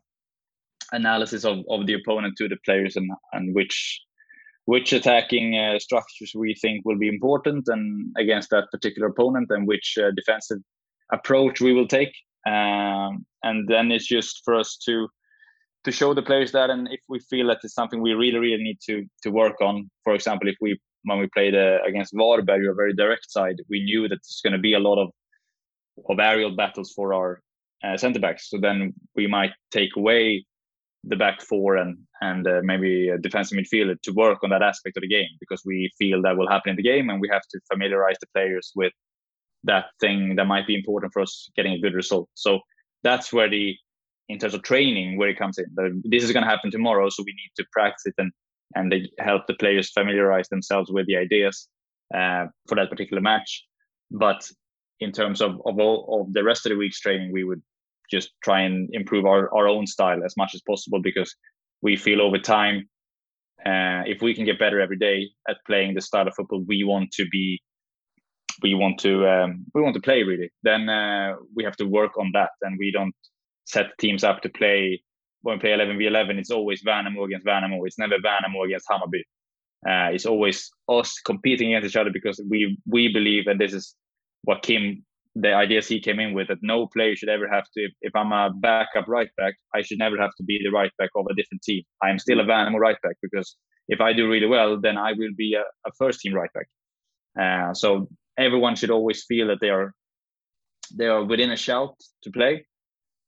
[0.93, 4.01] analysis of, of the opponent to the players and and which
[4.67, 9.67] which attacking uh, structures we think will be important and against that particular opponent and
[9.67, 10.59] which uh, defensive
[11.13, 12.15] approach we will take.
[12.47, 15.09] Um, and then it's just for us to
[15.85, 18.63] to show the players that and if we feel that it's something we really really
[18.63, 19.91] need to to work on.
[20.05, 23.57] For example if we when we played uh, against Varberg a very direct side.
[23.69, 25.11] We knew that there's going to be a lot of
[26.09, 27.43] of aerial battles for our
[27.85, 28.49] uh, center backs.
[28.51, 30.45] So then we might take away
[31.05, 34.97] the back four and and uh, maybe a defensive midfielder to work on that aspect
[34.97, 37.43] of the game because we feel that will happen in the game and we have
[37.51, 38.93] to familiarize the players with
[39.65, 42.29] that thing that might be important for us getting a good result.
[42.35, 42.61] So
[43.03, 43.75] that's where the
[44.29, 45.67] in terms of training where it comes in.
[46.05, 48.33] This is going to happen tomorrow, so we need to practice it and
[48.77, 51.69] and they help the players familiarize themselves with the ideas
[52.15, 53.65] uh, for that particular match.
[54.11, 54.49] But
[55.01, 57.63] in terms of of all of the rest of the week's training, we would
[58.11, 61.35] just try and improve our, our own style as much as possible because
[61.83, 62.89] we feel over time
[63.65, 66.83] uh, if we can get better every day at playing the style of football we
[66.85, 67.61] want to be
[68.63, 72.19] we want to um, we want to play really then uh, we have to work
[72.19, 73.15] on that and we don't
[73.65, 75.01] set teams up to play
[75.43, 78.87] when we play 11 v 11 it's always Värnamo against Värnamo it's never Värnamo against
[78.91, 79.23] Hammarby.
[79.89, 83.95] Uh, it's always us competing against each other because we we believe and this is
[84.43, 85.05] what Kim
[85.37, 88.17] the ideas he came in with that no player should ever have to if, if,
[88.17, 91.25] i'm a backup right back i should never have to be the right back of
[91.31, 93.57] a different team i'm still a Värnamo right back because
[93.91, 96.69] if I do really well, then I will be a, a first team right back.
[97.39, 99.93] Uh, so everyone should always feel that they are
[100.97, 102.67] they are within a shout to play,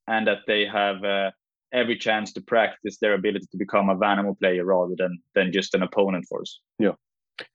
[0.06, 1.30] and that they have uh,
[1.72, 5.74] every chance to practice their ability to become a Värnamo player rather than than just
[5.74, 6.60] an opponent for us.
[6.78, 6.96] Yeah.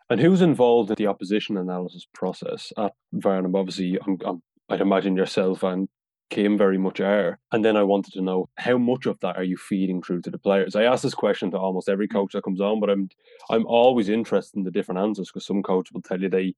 [0.10, 3.60] And who's involved in the opposition analysis process at Värnamo?
[3.60, 5.90] Obviously, I'm, I'm, I'd imagine yourself and
[6.30, 7.40] Kim very much are.
[7.52, 10.32] And then I wanted to know how much of that are you feeding through to
[10.32, 10.76] the players?
[10.76, 13.10] I ask this question to almost every coach that comes on, but I'm
[13.50, 16.54] I'm always interested in the different answers because some coaches will tell you they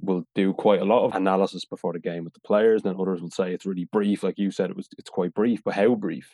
[0.00, 3.00] will do quite a lot of analysis before the game with the players, and then
[3.00, 5.74] others will say it's really brief, like you said, it was it's quite brief, but
[5.74, 6.30] how brief?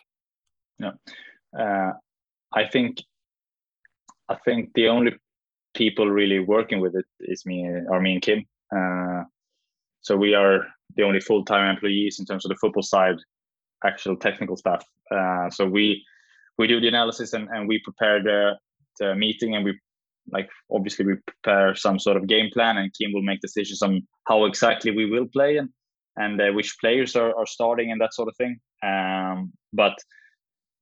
[0.79, 0.93] Yeah,
[1.59, 1.93] uh,
[2.53, 3.03] I think
[4.29, 5.13] I think the only
[5.75, 8.45] people really working with it is me, or me and Kim.
[8.75, 9.25] Uh,
[10.03, 13.17] so we are the only full-time employees in terms of the football side,
[13.85, 14.85] actual technical staff.
[15.11, 16.05] Uh, so we
[16.59, 18.53] we do the analysis and, and we prepare the,
[18.99, 19.79] the meeting and we
[20.31, 24.07] like obviously we prepare some sort of game plan and Kim will make decisions on
[24.29, 25.71] how exactly we will play and
[26.17, 28.61] and uh, which players are, are starting and that sort of thing.
[28.83, 29.97] Um, but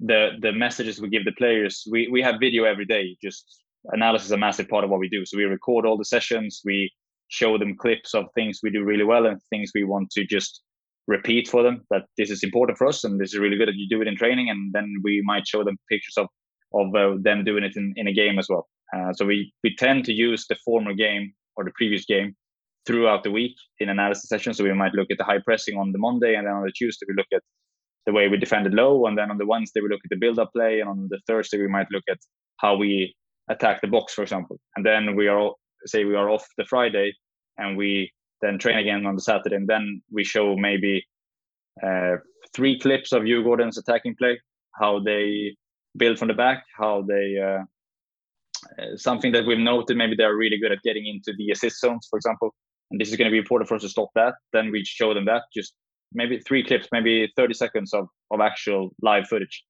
[0.01, 3.17] the the messages we give the players, we we have video every day.
[3.23, 5.25] Just analysis is a massive part of what we do.
[5.25, 6.61] So we record all the sessions.
[6.65, 6.91] We
[7.29, 10.63] show them clips of things we do really well and things we want to just
[11.07, 13.75] repeat for them that this is important for us and this is really good that
[13.75, 16.29] you do it in training and then we might show them pictures of
[16.75, 19.75] of uh, them doing it in, in a game as well uh, so we we
[19.75, 22.37] tend to use the former game or the previous game
[22.87, 25.93] throughout the week in analysis sessions so we might look at the high pressing on
[25.93, 27.43] the monday and then on the tuesday we look at
[28.05, 30.39] the way we defended low and then on the wednesday we look at the build
[30.39, 32.19] up play and on the thursday we might look at
[32.59, 33.15] how we
[33.49, 34.59] attack the box for example.
[34.77, 35.53] And then we are
[35.87, 37.13] say we are off the Friday
[37.57, 41.05] and we then train again on the Saturday, and then we show maybe
[41.83, 42.17] uh,
[42.55, 44.41] three clips of Djurgården's attacking play,
[44.79, 45.57] how they
[45.97, 47.63] build from the back, how they uh,
[48.81, 52.07] uh, something that we've noted maybe they're really good at getting into the assist zones,
[52.09, 52.55] for example,
[52.91, 54.35] and this is going to be important for us to stop that.
[54.53, 55.75] Then we show them that just
[56.13, 59.65] maybe three clips, maybe 30 seconds of of actual live footage,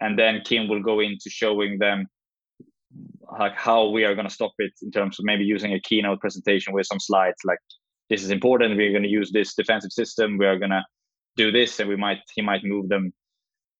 [0.00, 2.06] and then Kim will go into showing them
[3.38, 6.20] like how we are going to stop it in terms of maybe using a keynote
[6.20, 7.58] presentation with some slides like
[8.10, 10.84] this is important we're going to use this defensive system we are going to
[11.36, 13.12] do this and we might he might move them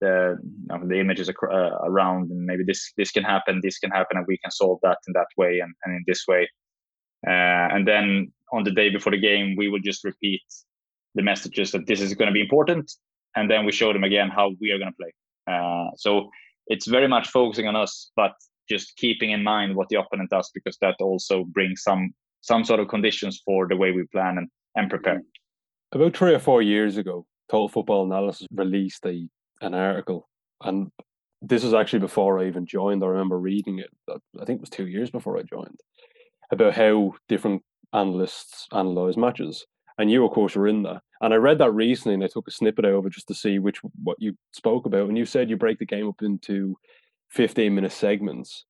[0.02, 0.36] the
[0.88, 1.56] the images uh,
[1.90, 4.98] around and maybe this this can happen this can happen and we can solve that
[5.06, 6.42] in that way and, and in this way.
[7.26, 10.42] Uh, and then on the day before the game we will just repeat
[11.14, 12.86] the messages that this is going to be important
[13.36, 15.12] and then we show them again how we are going to play.
[15.52, 16.28] Uh, so
[16.66, 18.34] it's very much focusing on us but
[18.72, 22.80] just keeping in mind what the opponent does because that also brings some some sort
[22.80, 25.22] of conditions for the way we plan and, and prepare.
[25.92, 29.28] About three or four years ago, Total Football Analysis released a
[29.60, 30.28] an article,
[30.62, 30.90] and
[31.40, 33.04] this was actually before I even joined.
[33.04, 33.90] I remember reading it.
[34.10, 35.78] Uh, I think it was two years before I joined,
[36.50, 39.66] about how different analysts analyze matches.
[39.98, 41.02] And you, of course, were in that.
[41.20, 43.78] And I read that recently, and I took a snippet over just to see which
[44.02, 45.08] what you spoke about.
[45.08, 46.74] And you said you break the game up into
[47.32, 48.66] 15 minute segments.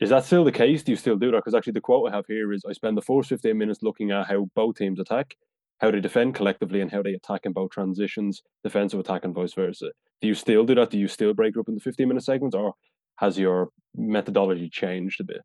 [0.00, 0.82] Is that still the case?
[0.82, 1.38] Do you still do that?
[1.38, 4.10] Because actually, the quote I have here is I spend the first 15 minutes looking
[4.12, 5.36] at how both teams attack,
[5.80, 9.54] how they defend collectively, and how they attack in both transitions, defensive attack, and vice
[9.54, 9.90] versa.
[10.20, 10.90] Do you still do that?
[10.90, 12.74] Do you still break up into 15 minute segments, or
[13.16, 15.42] has your methodology changed a bit?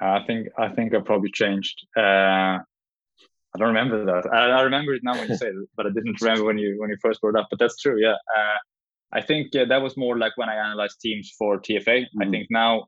[0.00, 1.86] I think I think I probably changed.
[1.96, 2.58] Uh,
[3.54, 4.32] I don't remember that.
[4.32, 6.80] I, I, remember it now when you say it, but I didn't remember when you
[6.80, 7.48] when you first brought it up.
[7.50, 8.00] But that's true.
[8.00, 8.16] Yeah.
[8.36, 8.56] Uh,
[9.12, 11.86] I think uh, that was more like when I analyzed teams for TFA.
[11.86, 12.22] Mm-hmm.
[12.22, 12.86] I think now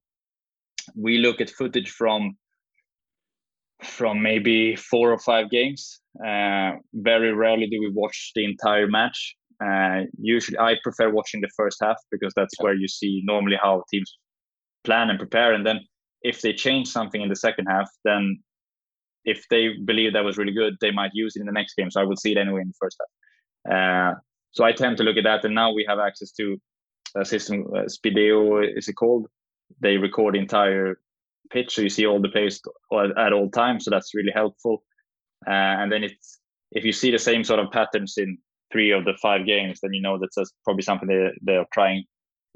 [0.97, 2.37] we look at footage from
[3.83, 6.01] from maybe four or five games.
[6.25, 9.37] Uh, very rarely do we watch the entire match.
[9.63, 13.83] Uh, usually, I prefer watching the first half because that's where you see normally how
[13.91, 14.17] teams
[14.85, 15.53] plan and prepare.
[15.53, 15.81] And then
[16.23, 18.39] if they change something in the second half, then
[19.25, 21.91] if they believe that was really good, they might use it in the next game.
[21.91, 23.13] So I will see it anyway in the first half.
[23.75, 24.15] Uh,
[24.55, 26.57] so I tend to look at that, and now we have access to
[27.17, 29.27] a system, uh, Spiideo is it called?
[29.81, 30.99] They record the entire
[31.51, 32.61] pitch, so you see all the players
[33.17, 33.85] at all times.
[33.85, 34.83] So that's really helpful.
[35.47, 36.41] Uh, and then it's
[36.71, 38.39] if you see the same sort of patterns in
[38.73, 42.05] three of the five games, then you know that's probably something they they're trying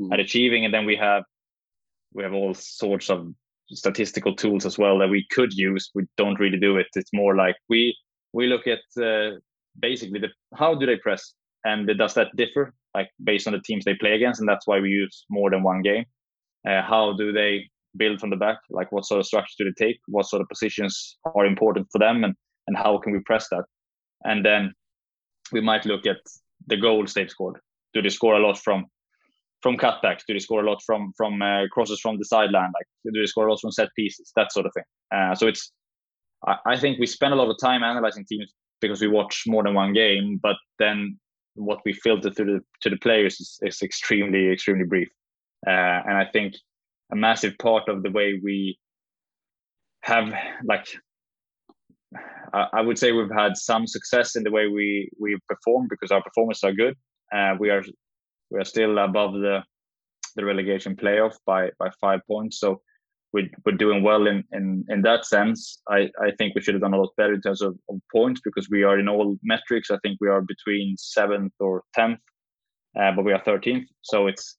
[0.00, 0.12] mm.
[0.12, 0.64] at achieving.
[0.64, 1.24] And then we have
[2.14, 3.28] we have all sorts of
[3.70, 5.90] statistical tools as well that we could use.
[5.94, 6.86] We don't really do it.
[6.94, 7.96] It's more like we
[8.32, 9.38] we look at uh,
[9.78, 11.34] basically the how do they press
[11.68, 14.78] and does that differ like based on the teams they play against and that's why
[14.80, 16.04] we use more than one game
[16.68, 17.64] uh, how do they
[17.96, 20.48] build from the back like what sort of structure do they take what sort of
[20.48, 22.34] positions are important for them and
[22.66, 23.64] and how can we press that
[24.24, 24.72] and then
[25.52, 26.20] we might look at
[26.66, 27.58] the goals they've scored
[27.94, 28.86] do they score a lot from
[29.62, 30.22] from cutbacks?
[30.26, 32.70] Do they score a lot from from uh, crosses from the sideline?
[32.74, 34.32] Like do they score a lot from set pieces?
[34.36, 34.84] That sort of thing.
[35.14, 35.72] Uh, so it's
[36.46, 39.64] I, I think we spend a lot of time analyzing teams because we watch more
[39.64, 41.18] than one game, but then
[41.58, 45.08] what we filter to the to the players is, is extremely extremely brief.
[45.66, 46.54] Uh, and I think
[47.12, 48.78] a massive part of the way we
[50.02, 50.32] have
[50.64, 50.86] like
[52.52, 56.22] I would say we've had some success in the way we we perform because our
[56.22, 56.96] performances are good.
[57.32, 57.84] Uh, we are
[58.50, 59.62] we are still above the
[60.36, 62.58] the relegation playoff by by five points.
[62.60, 62.80] So
[63.32, 65.80] we're, we're doing well in, in in that sense.
[65.88, 68.40] I I think we should have done a lot better in terms of, of points
[68.44, 69.90] because we are in all metrics.
[69.90, 72.20] I think we are between seventh or tenth,
[72.98, 73.88] uh, but we are thirteenth.
[74.02, 74.56] So it's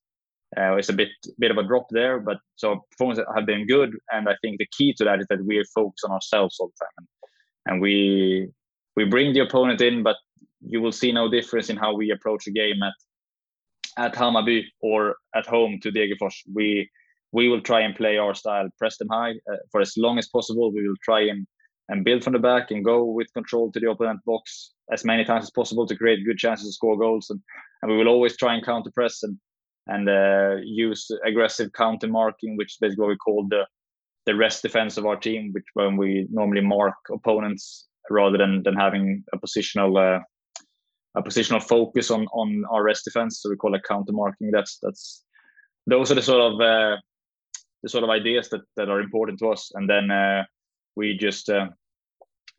[0.58, 3.98] uh, it's a bit bit of a drop there, but so performances have been good,
[4.12, 6.86] and I think the key to that is that we focus on ourselves all the
[6.86, 8.50] time, and, and we
[8.96, 10.18] we bring the opponent in, but
[10.62, 12.94] you will see no difference in how we approach a game at
[13.98, 16.36] at Hammarby or at home to Degerfors.
[16.54, 16.90] We
[17.32, 20.28] we will try and play our style, press them high uh, for as long as
[20.28, 20.72] possible.
[20.72, 21.46] We will try and
[21.90, 25.26] and build from the back and go with control to the opponent box as many
[25.26, 27.30] times as possible to create good chances to score goals.
[27.32, 27.42] And,
[27.82, 29.38] and we will always try and counter press and
[29.88, 33.66] and uh, use aggressive counter marking, which is basically what we call the
[34.26, 38.76] the rest defense of our team, which when we normally mark opponents rather than than
[38.76, 40.20] having a positional uh,
[41.16, 43.42] a positional focus on on our rest defense.
[43.42, 44.52] So we call it counter marking.
[44.52, 45.24] That's that's
[45.88, 46.98] those are the sort of uh,
[47.84, 50.44] the sort of ideas that that are important to us, and then uh,
[50.96, 51.68] we just uh,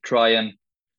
[0.05, 0.53] try and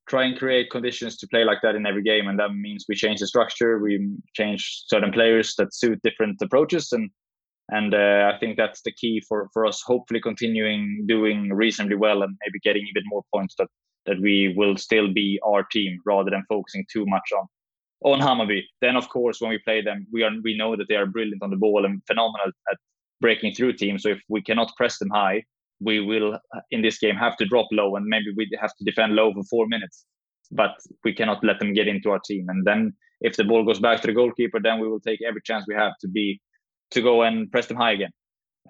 [0.07, 2.27] try and create conditions to play like that in every game.
[2.27, 3.79] And that means we change the structure.
[3.79, 6.91] We change certain players that suit different approaches.
[6.91, 7.09] And
[7.73, 12.21] and uh, i think that's the key for for us hopefully continuing doing reasonably well
[12.21, 13.67] and maybe getting even more points that
[14.05, 17.45] that we will still be our team rather than focusing too much on
[18.03, 18.63] on Hammarby.
[18.81, 21.43] Then, of course, when we play them, we are we know that they are brilliant
[21.43, 22.77] on the ball and phenomenal at
[23.21, 24.03] breaking through teams.
[24.03, 25.43] So if we cannot press them high,
[25.79, 26.37] we will
[26.71, 29.43] in this game have to drop low and maybe we have to defend low for
[29.43, 30.05] four minutes.
[30.51, 30.71] But
[31.03, 32.47] we cannot let them get into our team.
[32.49, 35.41] And then if the ball goes back to the goalkeeper then we will take every
[35.43, 36.41] chance we have to be
[36.91, 38.11] to go and press them high again.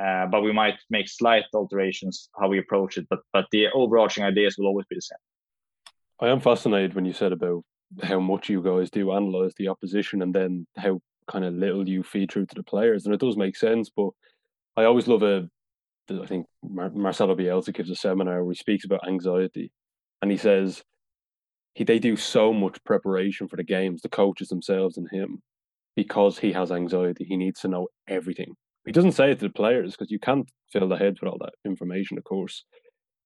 [0.01, 4.23] Uh, but we might make slight alterations how we approach it but but the overarching
[4.23, 5.17] ideas will always be the same.
[6.19, 7.63] I am fascinated when you said about
[8.03, 12.03] how much you guys do analyze the opposition and then how kind of little you
[12.03, 14.11] feed through to the players and it does make sense but
[14.77, 15.49] i always love uh, a
[16.19, 19.71] I think Mar- Marcelo Bielsa gives a seminar where he speaks about anxiety,
[20.21, 20.83] and he says
[21.73, 25.41] he they do so much preparation for the games, the coaches themselves and him,
[25.95, 27.23] because he has anxiety.
[27.23, 28.55] He needs to know everything.
[28.85, 31.37] He doesn't say it to the players because you can't fill the heads with all
[31.39, 32.17] that information.
[32.17, 32.65] Of course,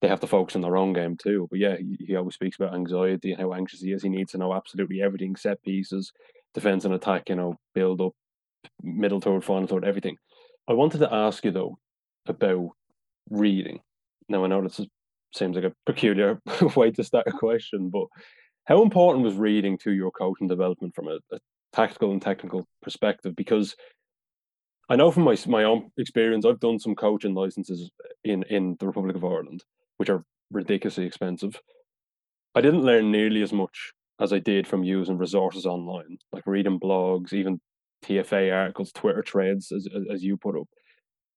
[0.01, 1.47] they have to focus on their own game too.
[1.49, 4.03] But yeah, he, he always speaks about anxiety and how anxious he is.
[4.03, 6.11] He needs to know absolutely everything: set pieces,
[6.53, 7.29] defense and attack.
[7.29, 8.13] You know, build up,
[8.83, 10.17] middle third, final third, everything.
[10.67, 11.77] I wanted to ask you though
[12.27, 12.71] about
[13.29, 13.79] reading.
[14.29, 14.81] Now I know this
[15.33, 16.41] seems like a peculiar
[16.75, 18.07] way to start a question, but
[18.65, 21.39] how important was reading to your coaching development from a, a
[21.73, 23.35] tactical and technical perspective?
[23.35, 23.75] Because
[24.89, 27.91] I know from my my own experience, I've done some coaching licenses
[28.23, 29.63] in in the Republic of Ireland,
[29.97, 31.59] which are ridiculously expensive.
[32.55, 36.79] I didn't learn nearly as much as I did from using resources online, like reading
[36.79, 37.59] blogs, even
[38.05, 40.67] TFA articles, Twitter threads, as as you put up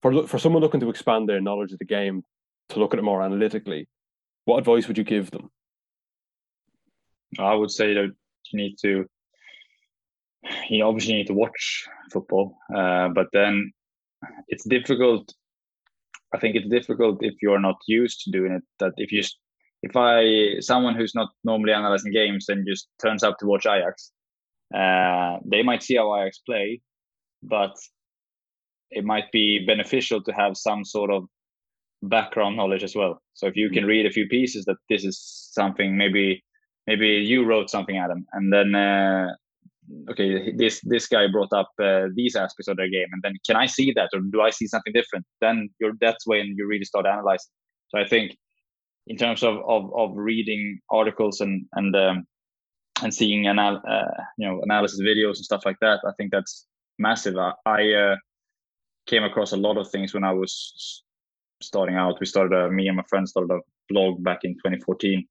[0.03, 2.23] for for someone looking to expand their knowledge of the game
[2.71, 3.89] to look at it more analytically,
[4.45, 5.51] what advice would you give them?
[7.39, 8.13] I would say that
[8.53, 9.07] you need to
[10.69, 13.73] you obviously need to watch football, uh, but then
[14.49, 15.33] it's difficult.
[16.35, 18.63] I think it's difficult if you're not used to doing it.
[18.79, 19.23] That if you
[19.83, 24.13] if I someone who's not normally analyzing games and just turns up to watch Ajax,
[24.75, 26.81] uh, they might see how Ajax play,
[27.43, 27.75] but
[28.91, 31.25] it might be beneficial to have some sort of
[32.03, 33.21] background knowledge as well.
[33.35, 35.19] So if you can read a few pieces that this is
[35.53, 36.43] something maybe
[36.87, 39.29] maybe you wrote something Adam and then uh,
[40.11, 43.57] okay this this guy brought up uh, these aspects of their game and then can
[43.57, 45.27] I see that or do I see something different?
[45.41, 47.51] Then you're that's when you really start analyzing.
[47.89, 48.37] So I think
[49.07, 52.27] in terms of of, of reading articles and and um,
[53.03, 56.67] and seeing anal- uh, you know analysis videos and stuff like that, I think that's
[56.99, 57.37] massive.
[57.37, 58.17] I, I uh,
[59.07, 61.03] came across a lot of things when I was
[61.61, 62.21] starting out.
[62.21, 65.27] We started a, me and my friend started a blog back in 2014,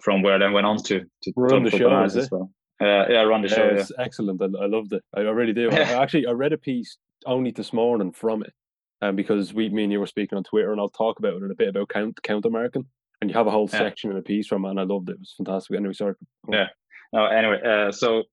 [0.00, 2.50] from where I then went on to to run the show as well.
[2.80, 3.66] Uh, yeah, run the yeah, show.
[3.68, 4.04] It's yeah.
[4.04, 4.42] excellent.
[4.42, 5.02] I, I, loved it.
[5.14, 5.70] I, I really do.
[5.72, 6.96] I, actually, I read a piece
[7.26, 8.52] only this morning from it,
[9.00, 11.42] um, because we, me and you were speaking on Twitter, and I'll talk about it
[11.42, 12.86] in a bit about count counter marking,
[13.20, 13.78] and you have a whole yeah.
[13.78, 15.14] section in a piece from it, and I loved it.
[15.14, 15.76] It was fantastic.
[15.76, 16.14] Anyway, sorry.
[16.50, 16.66] Yeah.
[17.12, 17.26] No.
[17.26, 18.24] Anyway, uh, so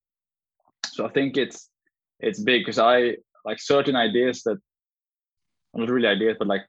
[0.86, 1.70] so I think it's
[2.20, 3.16] it's big because I
[3.46, 4.58] like certain ideas that
[5.74, 6.68] not really ideas, but like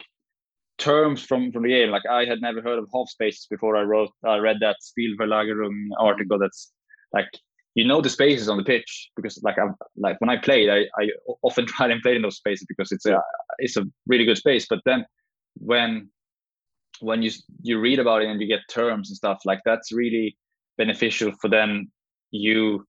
[0.78, 1.90] terms from from the game.
[1.90, 5.88] Like I had never heard of half spaces before I wrote I read that Spielverlagerung
[5.98, 6.38] article.
[6.38, 6.72] That's
[7.12, 7.28] like
[7.74, 10.80] you know the spaces on the pitch because like I like when I played, I,
[11.00, 11.08] I
[11.42, 13.20] often try and play in those spaces because it's a
[13.58, 14.66] it's a really good space.
[14.68, 15.06] But then
[15.54, 16.10] when
[17.00, 17.30] when you
[17.62, 20.36] you read about it and you get terms and stuff like that's really
[20.76, 21.90] beneficial for then
[22.30, 22.86] you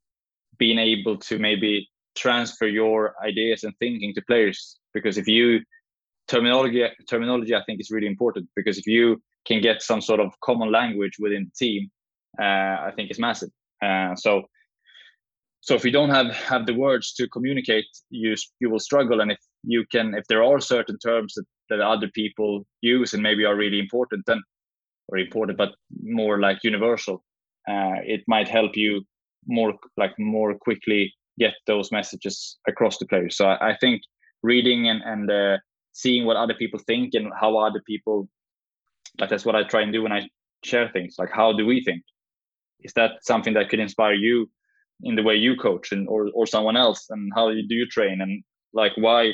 [0.58, 4.78] being able to maybe transfer your ideas and thinking to players.
[4.94, 5.62] Because if you
[6.28, 8.48] terminology terminology i think is really important.
[8.56, 11.90] Because if you can get some sort of common language within the team
[12.40, 13.50] uh, i think is massive.
[13.82, 14.44] Uh, so
[15.62, 19.22] so if you don't have have the words to communicate you you will struggle.
[19.22, 23.24] And if you can if there are certain terms that, that other people use and
[23.24, 24.42] maybe are really important then
[25.08, 25.72] or important but
[26.02, 27.24] more like universal
[27.70, 29.06] uh, it might help you
[29.48, 34.02] more like more quickly get those messages across the players so i, I think
[34.44, 35.58] reading and and uh,
[35.94, 38.30] seeing what other people think and how other people
[39.20, 40.28] like that's what i try and do when i
[40.64, 41.16] share things.
[41.18, 42.04] Like how do we think?
[42.82, 44.50] Is that something that could inspire you
[45.04, 47.06] in the way you coach and or, or someone else?
[47.10, 48.22] And how do you train?
[48.22, 49.32] And like why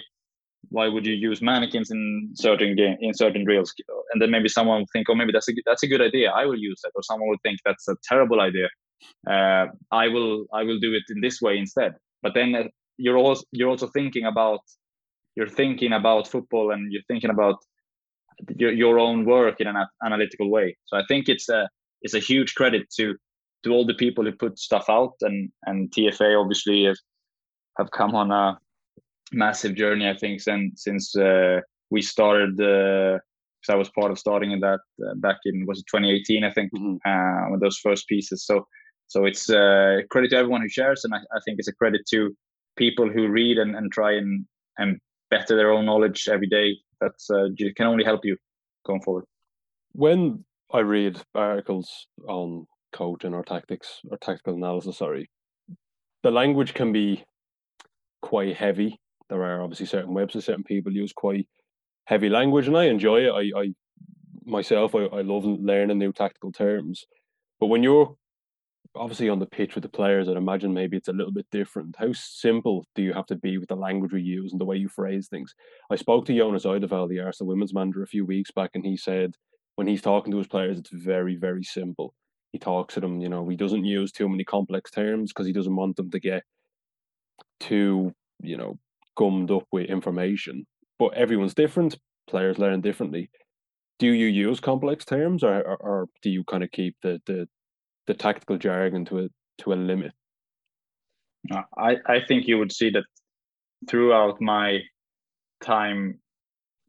[0.70, 3.74] why would you use mannequins in certain game in certain drills?
[4.12, 6.32] And then maybe someone would think oh maybe that's a that's a good idea.
[6.32, 6.92] I will use that.
[6.96, 8.68] Or someone would think that's a terrible idea
[9.30, 11.94] uh, i will i will do it in this way instead.
[12.24, 12.64] But then uh,
[12.98, 14.62] you're also you're also thinking about
[15.36, 17.58] you're thinking about football and you're thinking about
[18.56, 20.78] your, your own work in an analytical way.
[20.86, 21.70] So i think it's a
[22.02, 23.16] it's a huge credit to
[23.64, 26.98] to all the people who put stuff out and and TFA obviously have,
[27.78, 28.58] have come on a
[29.32, 33.20] massive journey I think since since uh, we started uh,
[33.60, 36.52] because I was part of starting in that uh, back in was it 2018 I
[36.52, 36.72] think?
[36.74, 36.96] Mm-hmm.
[37.06, 38.46] uh, with those first pieces.
[38.46, 38.66] So
[39.08, 42.02] so it's uh, credit to everyone who shares and I, I think it's a credit
[42.12, 42.36] to
[42.78, 44.46] people who read and, and try and
[44.78, 45.00] and
[45.30, 48.38] better their own knowledge every day that's uh, can only help you
[48.86, 49.26] going forward
[49.94, 55.30] when I read articles on coaching or tactics or tactical analysis, sorry,
[56.24, 57.24] the language can be
[58.22, 59.00] quite heavy.
[59.30, 61.48] There are obviously certain websites, certain people use quite
[62.06, 63.32] heavy language, and I enjoy it.
[63.32, 63.74] I, I
[64.46, 67.06] myself, I, I love learning new tactical terms.
[67.60, 68.16] But when you're
[68.96, 71.96] obviously on the pitch with the players, I'd imagine maybe it's a little bit different.
[71.98, 74.78] How simple do you have to be with the language we use and the way
[74.78, 75.54] you phrase things?
[75.92, 78.98] I spoke to Jonas Eidevall, the Arsenal women's manager, a few weeks back, and he
[78.98, 79.36] said
[79.76, 82.14] when he's talking to his players, it's very, very simple
[82.52, 83.22] he talks to them.
[83.22, 86.20] You know, he doesn't use too many complex terms because he doesn't want them to
[86.20, 86.44] get
[87.60, 88.80] too, you know,
[89.16, 90.66] gummed up with information.
[91.00, 91.98] But everyone's different.
[92.28, 93.30] Players learn differently.
[94.00, 97.48] Do you use complex terms, or, or, or do you kind of keep the, the
[98.08, 99.30] the tactical jargon to a
[99.60, 100.12] to a limit?
[101.78, 103.06] I I think you would see that
[103.90, 104.80] throughout my
[105.64, 106.20] time,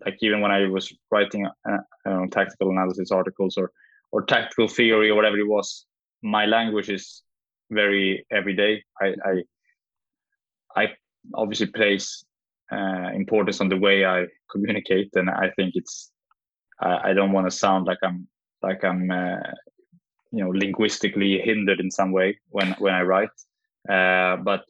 [0.05, 3.71] like even when I was writing uh, tactical analysis articles or
[4.13, 5.87] or tactical theory or whatever it was
[6.23, 7.23] my language is
[7.71, 9.35] very everyday i i,
[10.77, 10.89] I
[11.35, 12.25] obviously place
[12.73, 16.11] uh, importance on the way i communicate and i think it's
[16.81, 18.27] i, I don't want to sound like i'm
[18.63, 19.39] like i'm uh,
[20.33, 23.31] you know linguistically hindered in some way when when i write
[23.91, 24.65] uh, but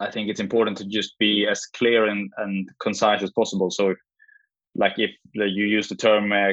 [0.00, 3.90] i think it's important to just be as clear and, and concise as possible so
[3.90, 3.98] if,
[4.74, 6.52] like if you use the term uh,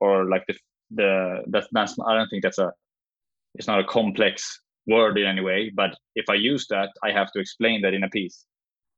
[0.00, 0.54] or like the
[0.90, 2.72] the that's that's I don't think that's a
[3.54, 5.70] it's not a complex word in any way.
[5.74, 8.44] But if I use that, I have to explain that in a piece,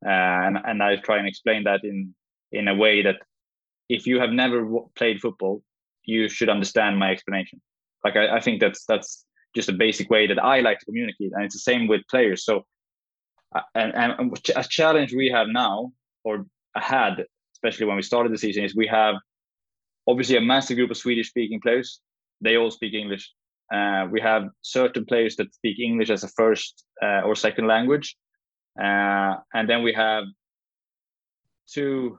[0.05, 2.15] uh, and and I try and explain that in
[2.53, 3.17] in a way that
[3.89, 5.63] if you have never w- played football,
[6.05, 7.61] you should understand my explanation.
[8.05, 9.25] Like I, I think that's that's
[9.55, 12.45] just a basic way that I like to communicate, and it's the same with players.
[12.45, 12.65] So,
[13.55, 15.93] uh, and, and a challenge we have now,
[16.25, 16.45] or
[16.77, 17.25] had,
[17.55, 19.17] especially when we started the season, is we have
[20.07, 22.01] obviously a massive group of Swedish speaking players.
[22.41, 23.33] They all speak English.
[23.73, 28.17] Uh, we have certain players that speak English as a first uh, or second language.
[28.81, 30.25] Uh, and then we have
[31.69, 32.19] two,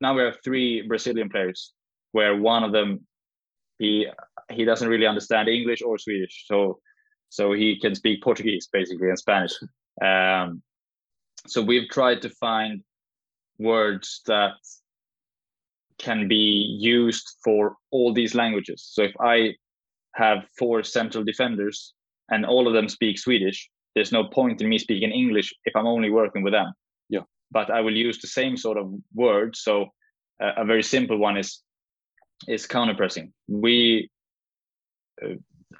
[0.00, 1.72] now we have three Brazilian players
[2.12, 3.06] where one of them,
[3.78, 4.06] he,
[4.50, 6.44] he doesn't really understand English or Swedish.
[6.46, 6.80] So,
[7.28, 9.52] so he can speak Portuguese basically and Spanish.
[10.04, 10.62] Um,
[11.46, 12.82] so we've tried to find
[13.58, 14.54] words that
[15.98, 18.88] can be used for all these languages.
[18.90, 19.54] So if I
[20.14, 21.94] have four central defenders
[22.30, 25.86] and all of them speak Swedish, there's no point in me speaking English if I'm
[25.86, 26.72] only working with them.
[27.08, 27.24] Yeah.
[27.50, 29.60] But I will use the same sort of words.
[29.62, 29.86] So
[30.42, 31.60] uh, a very simple one is
[32.48, 33.32] is counter pressing.
[33.48, 34.08] We
[35.24, 35.34] uh,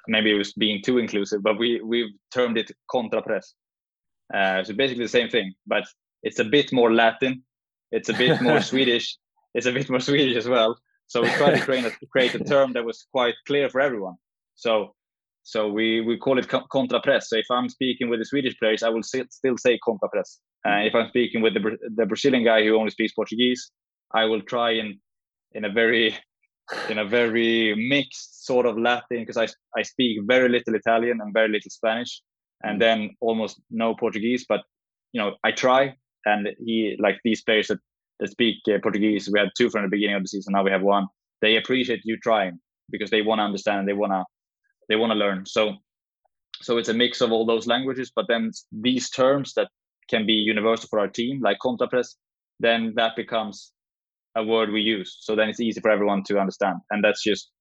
[0.07, 3.53] maybe it was being too inclusive, but we we've termed it contra press.
[4.33, 5.83] Uh, so basically the same thing, but
[6.23, 7.43] it's a bit more Latin,
[7.91, 9.17] it's a bit more Swedish,
[9.53, 10.77] it's a bit more Swedish as well.
[11.07, 14.15] So we tried to create a, create a term that was quite clear for everyone.
[14.55, 14.93] So
[15.43, 17.23] so we we call it contrapress.
[17.23, 20.39] So if I'm speaking with the Swedish players, I will still say contrapress.
[20.65, 23.71] Uh, if I'm speaking with the the Brazilian guy who only speaks Portuguese,
[24.13, 24.99] I will try in
[25.53, 26.15] in a very
[26.89, 29.47] in a very mixed sort of Latin because I
[29.77, 32.21] I speak very little Italian and very little Spanish,
[32.63, 34.45] and then almost no Portuguese.
[34.47, 34.61] But
[35.11, 35.95] you know I try,
[36.25, 37.79] and he like these players that
[38.19, 39.29] that speak uh, Portuguese.
[39.31, 40.53] We had two from the beginning of the season.
[40.53, 41.07] Now we have one.
[41.41, 42.59] They appreciate you trying
[42.89, 43.87] because they want to understand.
[43.87, 44.23] They want to
[44.89, 45.45] they want to learn.
[45.45, 45.75] So
[46.61, 49.69] so it's a mix of all those languages, but then these terms that
[50.09, 52.15] can be universal for our team, like contrapress,
[52.59, 53.71] then that becomes
[54.35, 55.17] a word we use.
[55.19, 56.79] So then it's easy for everyone to understand.
[56.89, 57.51] And that's just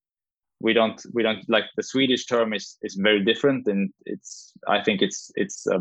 [0.60, 4.82] we don't we don't like the Swedish term is is very different, and it's I
[4.82, 5.80] think it's it's a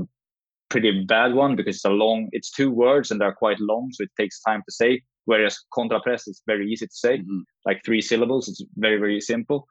[0.69, 4.03] pretty bad one because it's a long it's two words and they're quite long, so
[4.03, 5.01] it takes time to say.
[5.25, 7.41] Whereas contrapress is very easy to say, mm-hmm.
[7.65, 8.47] like three syllables.
[8.47, 9.67] It's very very simple.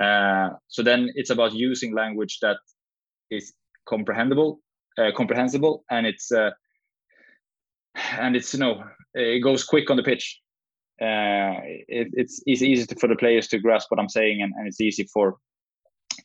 [0.00, 2.58] Uh, so then it's about using language that
[3.30, 3.52] is
[3.88, 4.60] comprehensible,
[4.98, 6.50] uh, comprehensible, and it's uh,
[8.18, 8.82] and it's you know
[9.14, 10.40] it goes quick on the pitch.
[11.00, 14.52] Uh, it, it's it's easy to, for the players to grasp what I'm saying, and,
[14.56, 15.36] and it's easy for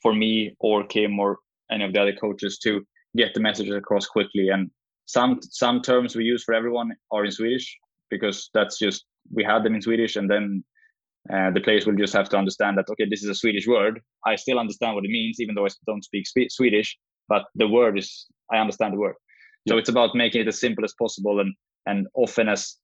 [0.01, 1.39] for me or Kim or
[1.71, 4.49] any of the other coaches to get the messages across quickly.
[4.49, 4.69] And
[5.05, 7.77] some some terms we use for everyone are in Swedish
[8.09, 10.63] because that's just we had them in Swedish, and then
[11.33, 14.01] uh, the players will just have to understand that okay, this is a Swedish word.
[14.25, 16.97] I still understand what it means, even though I don't speak sp- Swedish.
[17.27, 19.15] But the word is I understand the word.
[19.65, 19.71] Yeah.
[19.73, 21.53] So it's about making it as simple as possible and
[21.87, 22.75] and often as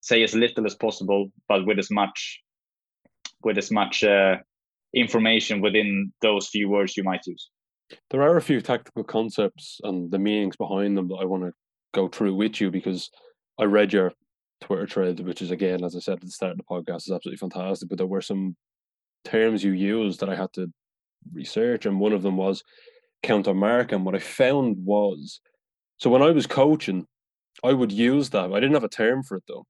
[0.00, 2.40] say as little as possible, but with as much
[3.44, 4.36] with as much uh,
[4.94, 7.50] information within those few words you might use.
[8.10, 11.52] There are a few tactical concepts and the meanings behind them that I want to
[11.94, 13.10] go through with you because
[13.58, 14.12] I read your
[14.60, 17.12] Twitter thread, which is again, as I said at the start of the podcast, is
[17.12, 17.88] absolutely fantastic.
[17.88, 18.56] But there were some
[19.24, 20.68] terms you used that I had to
[21.32, 22.62] research, and one of them was
[23.22, 23.92] counter mark.
[23.92, 25.40] And what I found was,
[25.98, 27.06] so when I was coaching,
[27.64, 28.52] I would use that.
[28.52, 29.66] I didn't have a term for it though.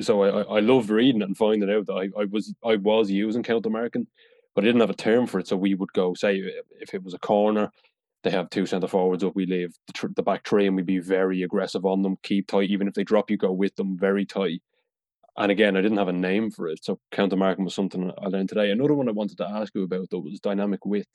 [0.00, 3.10] So I, I loved reading it and finding out that I, I was I was
[3.10, 4.06] using counter-marking
[4.58, 5.46] but I didn't have a term for it.
[5.46, 6.42] So we would go say
[6.80, 7.70] if it was a corner,
[8.24, 9.36] they have two centre forwards up.
[9.36, 12.48] We leave the, tr- the back three and we be very aggressive on them, keep
[12.48, 12.68] tight.
[12.68, 14.60] Even if they drop, you go with them very tight.
[15.36, 16.84] And again, I didn't have a name for it.
[16.84, 18.72] So counter marking was something I learned today.
[18.72, 21.06] Another one I wanted to ask you about though was dynamic width.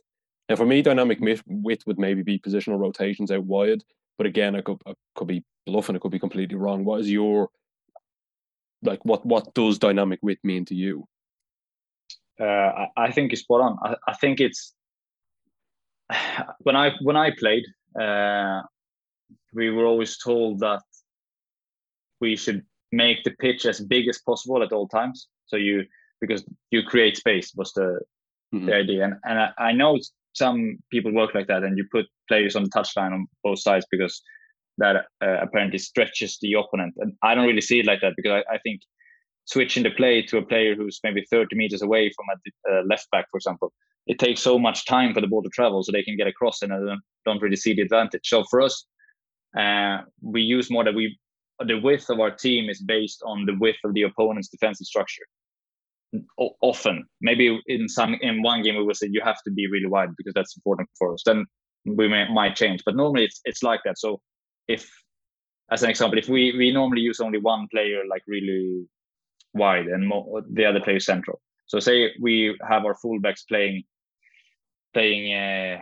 [0.47, 3.83] Now for me, dynamic width would maybe be positional rotations out wide.
[4.17, 5.97] But again, I could I could be bluffing.
[5.97, 6.85] It could be completely wrong.
[6.85, 7.49] What is your
[8.85, 9.03] like?
[9.03, 11.07] What what does dynamic width mean to you?
[12.39, 13.77] Uh, I, I think it's spot on.
[13.83, 14.73] I, I think it's
[16.59, 17.65] when I when I played,
[17.99, 18.61] uh,
[19.53, 20.81] we were always told that
[22.21, 25.27] we should make the pitch as big as possible at all times.
[25.47, 25.85] So you
[26.21, 27.99] because you create space was the
[28.53, 28.65] mm-hmm.
[28.65, 29.99] the idea, and and I, I, know
[30.33, 33.85] some people work like that, and you put players on the touchline on both sides
[33.91, 34.21] because
[34.77, 36.93] that uh, apparently stretches the opponent.
[36.97, 38.81] And I don't really see it like that because I, I think
[39.45, 43.07] switching the play to a player who's maybe 30 meters away from a uh, left
[43.11, 43.71] back, for example,
[44.07, 46.61] it takes so much time for the ball to travel so they can get across
[46.61, 48.27] and I don't, don't really see the advantage.
[48.27, 48.85] So for us,
[49.57, 51.17] uh, we use more that we
[51.59, 55.23] the width of our team is based on the width of the opponent's defensive structure.
[56.39, 59.67] O- often, maybe in some in one game we will say you have to be
[59.67, 61.21] really wide because that's important for us.
[61.25, 61.45] Then
[61.85, 63.99] we may, might change, but normally it's it's like that.
[63.99, 64.19] So
[64.67, 64.89] if,
[65.71, 68.85] as an example, if we we normally use only one player like really
[69.53, 70.11] wide and
[70.51, 71.41] the other player central.
[71.65, 73.83] So say we have our fullbacks playing
[74.93, 75.77] playing uh,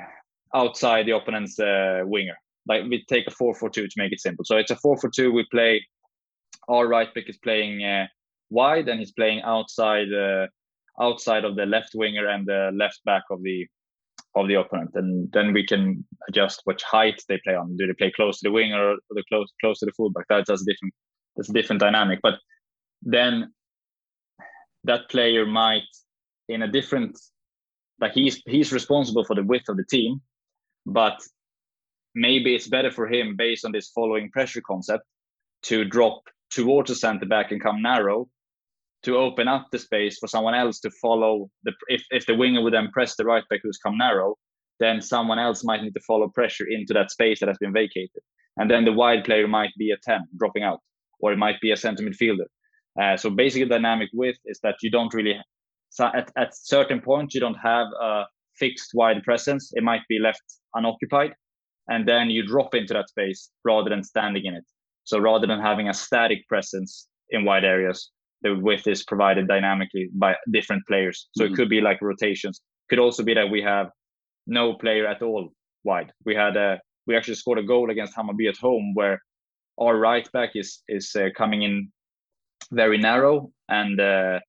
[0.55, 2.37] outside the opponent's uh, winger.
[2.67, 4.45] Like we take a four four two to make it simple.
[4.45, 5.31] So it's a four four two.
[5.31, 5.85] We play.
[6.67, 8.07] Our right back is playing uh,
[8.49, 10.47] wide, and he's playing outside uh,
[10.99, 13.67] outside of the left winger and the left back of the
[14.35, 17.75] of the opponent, and then we can adjust which height they play on.
[17.75, 20.25] Do they play close to the wing or the close close to the fullback?
[20.29, 20.93] That's, that's a different
[21.35, 22.19] that's a different dynamic.
[22.21, 22.35] But
[23.01, 23.51] then
[24.83, 25.83] that player might,
[26.47, 27.19] in a different
[27.99, 30.21] like he's he's responsible for the width of the team,
[30.85, 31.19] but
[32.15, 35.03] maybe it's better for him based on this following pressure concept
[35.63, 38.27] to drop towards the center back and come narrow
[39.03, 42.61] to open up the space for someone else to follow the if, if the winger
[42.61, 44.35] would then press the right back who's come narrow
[44.79, 48.21] then someone else might need to follow pressure into that space that has been vacated
[48.57, 50.79] and then the wide player might be a 10 dropping out
[51.19, 52.45] or it might be a center midfielder
[53.01, 55.39] uh, so basically dynamic width is that you don't really
[55.91, 58.23] so at, at certain points, you don't have a
[58.55, 59.71] fixed wide presence.
[59.73, 60.41] It might be left
[60.73, 61.33] unoccupied.
[61.89, 64.63] And then you drop into that space rather than standing in it.
[65.03, 68.09] So rather than having a static presence in wide areas,
[68.41, 71.27] the width is provided dynamically by different players.
[71.35, 71.53] So mm-hmm.
[71.53, 72.61] it could be like rotations.
[72.89, 73.89] Could also be that we have
[74.47, 75.49] no player at all
[75.83, 76.11] wide.
[76.25, 79.21] We had a we actually scored a goal against Hammarby at home where
[79.79, 81.91] our right back is is uh, coming in
[82.71, 84.39] very narrow and uh,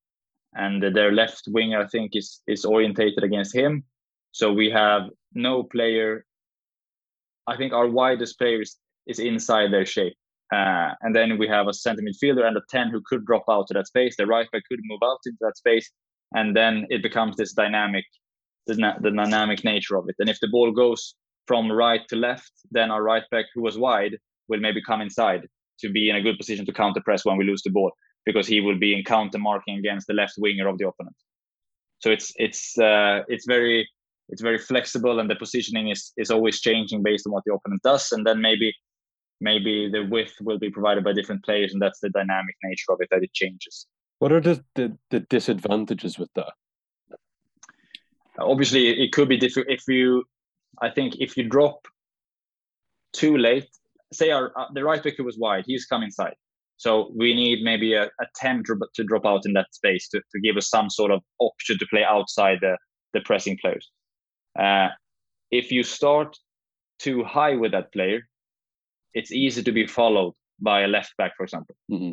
[0.55, 3.84] and their left winger I think is is orientated against him.
[4.32, 5.03] So we have
[5.34, 6.24] no player.
[7.47, 8.76] I think our widest player is,
[9.07, 10.16] is inside their shape.
[10.53, 13.67] Uh, and then we have a center midfielder and a 10 who could drop out
[13.69, 14.17] to that space.
[14.17, 15.91] The right back could move out into that space.
[16.35, 18.05] And then it becomes this dynamic,
[18.67, 20.17] the, the dynamic nature of it.
[20.19, 21.15] And if the ball goes
[21.47, 25.47] from right to left, then our right back who was wide will maybe come inside
[25.81, 27.91] to be in a good position to counter press when we lose the ball
[28.27, 31.17] because he will be in counter marking against the left winger of the opponent.
[32.01, 33.89] So it's it's uh, it's very
[34.29, 37.83] it's very flexible and the positioning is is always changing based on what the opponent
[37.83, 38.13] does.
[38.13, 38.75] And then maybe
[39.43, 42.99] maybe the width will be provided by different players, and that's the dynamic nature of
[43.01, 43.86] it that it changes.
[44.18, 46.53] What are the the, the disadvantages with that?
[48.38, 50.24] Obviously, it could be different if you.
[50.80, 51.86] I think if you drop
[53.12, 53.68] too late,
[54.12, 56.34] say our uh, the right back was wide, he's come inside.
[56.82, 60.18] So we need maybe a, a 10 to, to drop out in that space to,
[60.18, 62.76] to give us some sort of option to play outside the,
[63.12, 63.88] the pressing players.
[64.59, 64.88] Uh,
[65.53, 66.36] if you start
[66.99, 68.22] too high with that player,
[69.15, 72.13] it's easy to be followed by a left back, for example, mm-hmm.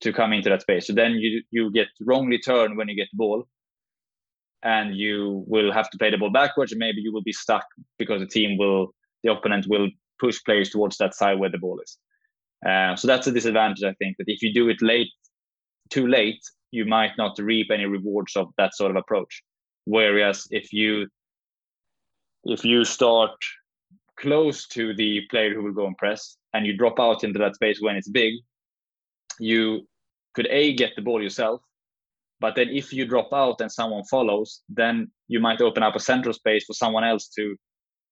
[0.00, 0.86] to come into that space.
[0.86, 3.44] So then you you get wrongly turned when you get the ball,
[4.62, 7.66] and you will have to play the ball backwards, and maybe you will be stuck
[7.98, 9.88] because the team will, the opponent will
[10.18, 11.98] push players towards that side where the ball is.
[12.66, 15.10] Uh, so that's a disadvantage, I think, that if you do it late,
[15.90, 16.40] too late,
[16.70, 19.42] you might not reap any rewards of that sort of approach.
[19.84, 21.08] Whereas if you
[22.44, 23.32] if you start
[24.16, 27.56] close to the player who will go and press and you drop out into that
[27.56, 28.34] space when it's big,
[29.38, 29.86] you
[30.34, 31.60] could A, get the ball yourself.
[32.40, 36.00] But then if you drop out and someone follows, then you might open up a
[36.00, 37.56] central space for someone else to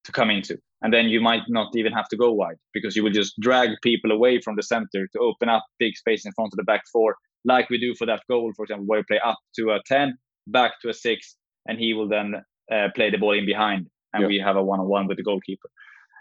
[0.05, 0.59] to come into.
[0.82, 3.70] And then you might not even have to go wide because you will just drag
[3.82, 6.82] people away from the center to open up big space in front of the back
[6.92, 9.80] four, like we do for that goal, for example, where you play up to a
[9.86, 10.16] 10,
[10.48, 11.36] back to a six,
[11.68, 12.34] and he will then
[12.72, 13.88] uh, play the ball in behind.
[14.12, 15.68] And we have a one on one with the goalkeeper.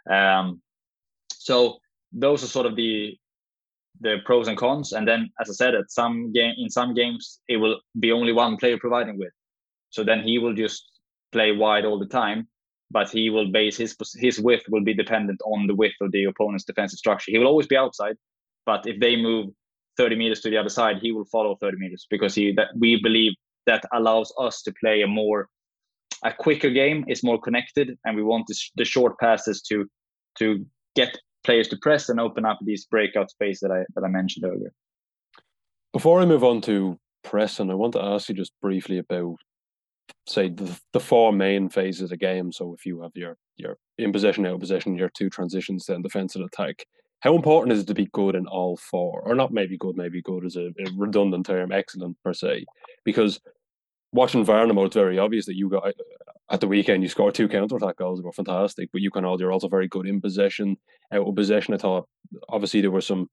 [0.09, 0.61] Um,
[1.33, 1.77] so
[2.11, 3.17] those are sort of the
[3.99, 4.93] the pros and cons.
[4.93, 8.33] And then, as I said, at some game in some games it will be only
[8.33, 9.33] one player providing with.
[9.89, 10.83] So then he will just
[11.31, 12.47] play wide all the time,
[12.89, 16.25] but he will base his his width will be dependent on the width of the
[16.25, 17.31] opponent's defensive structure.
[17.31, 18.17] He will always be outside,
[18.65, 19.49] but if they move
[19.97, 22.99] 30 meters to the other side, he will follow 30 meters because he that we
[23.01, 23.33] believe
[23.67, 25.47] that allows us to play a more
[26.23, 29.85] a quicker game is more connected, and we want the short passes to
[30.39, 34.07] to get players to press and open up these breakout space that I that I
[34.07, 34.73] mentioned earlier.
[35.93, 39.35] Before I move on to press, and I want to ask you just briefly about
[40.27, 42.51] say the, the four main phases of the game.
[42.51, 46.01] So if you have your your in possession, out of possession, your two transitions, then
[46.01, 46.85] defense and attack.
[47.21, 49.53] How important is it to be good in all four, or not?
[49.53, 51.71] Maybe good, maybe good is a, a redundant term.
[51.71, 52.65] Excellent per se,
[53.05, 53.39] because
[54.11, 55.93] watching Värnamo, it's very obvious that you got
[56.49, 59.39] at the weekend you scored two counter attack goals were fantastic, but you can all
[59.39, 60.77] you're also very good in possession,
[61.11, 61.73] out of possession.
[61.73, 62.07] I thought
[62.49, 63.29] obviously there were some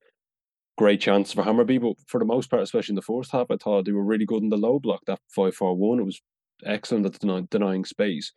[0.76, 3.56] great chances for Hammarby, but for the most part, especially in the first half, I
[3.56, 5.02] thought they were really good in the low block.
[5.06, 6.20] That five four one, it was
[6.64, 8.32] excellent at denying, denying space.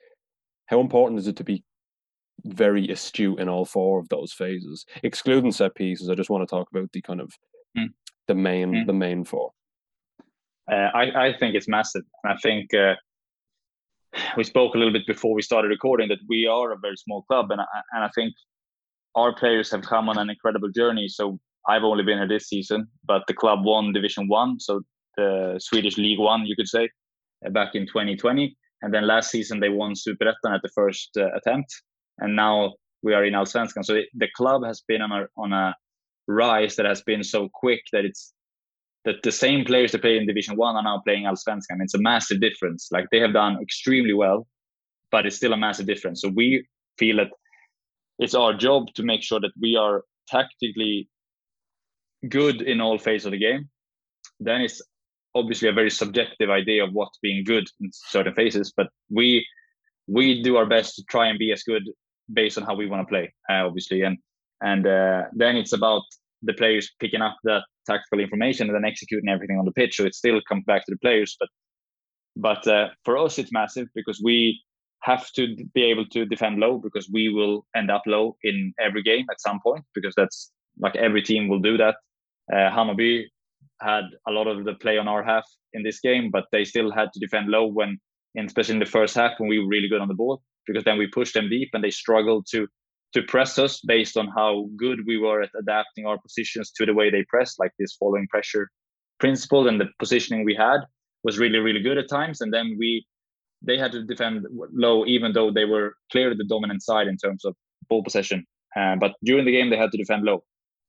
[0.65, 1.63] How important is it to be
[2.43, 6.09] very astute in all four of those phases, excluding set pieces?
[6.09, 7.31] I just want to talk about the kind of
[7.77, 7.89] mm.
[8.27, 8.87] the main mm.
[8.87, 9.51] the main four.
[10.71, 12.03] Uh, I, I think it's massive.
[12.23, 12.95] And I think uh,
[14.37, 17.23] we spoke a little bit before we started recording that we are a very small
[17.23, 18.33] club, and I, and I think
[19.15, 21.07] our players have come on an incredible journey.
[21.09, 24.81] So I've only been here this season, but the club won Division One, so
[25.17, 26.89] the Swedish League One, you could say,
[27.45, 31.27] uh, back in 2020, and then last season they won Superettan at the first uh,
[31.35, 31.73] attempt,
[32.19, 33.83] and now we are in Allsvenskan.
[33.83, 35.75] So it, the club has been on a on a
[36.27, 38.33] rise that has been so quick that it's
[39.05, 41.81] that the same players that play in Division One are now playing Allsvenskan.
[41.81, 42.89] It's a massive difference.
[42.91, 44.47] Like they have done extremely well,
[45.11, 46.21] but it's still a massive difference.
[46.21, 47.31] So we feel that
[48.19, 51.09] it's our job to make sure that we are tactically
[52.29, 53.69] good in all phases of the game.
[54.39, 54.81] Then it's
[55.33, 59.45] obviously a very subjective idea of what's being good in certain phases, but we
[60.07, 61.83] we do our best to try and be as good
[62.31, 64.17] based on how we want to play, uh, obviously, and
[64.61, 66.03] and uh, then it's about
[66.43, 69.97] the players picking up that tactical information and then executing everything on the pitch.
[69.97, 71.35] So it still comes back to the players.
[71.39, 71.49] But
[72.35, 74.61] but uh, for us, it's massive because we
[75.03, 79.03] have to be able to defend low because we will end up low in every
[79.03, 81.95] game at some point because that's like every team will do that.
[82.53, 83.25] Uh, Hammarby
[83.81, 86.91] had a lot of the play on our half in this game, but they still
[86.91, 87.97] had to defend low when,
[88.37, 90.97] especially in the first half when we were really good on the ball, because then
[90.97, 92.67] we pushed them deep and they struggled to
[93.13, 96.93] to press us based on how good we were at adapting our positions to the
[96.93, 98.69] way they pressed, like this following pressure
[99.19, 100.79] principle and the positioning we had
[101.23, 103.05] was really really good at times, and then we
[103.61, 107.45] they had to defend low even though they were clearly the dominant side in terms
[107.45, 107.55] of
[107.89, 108.45] ball possession.
[108.75, 110.43] Uh, but during the game they had to defend low.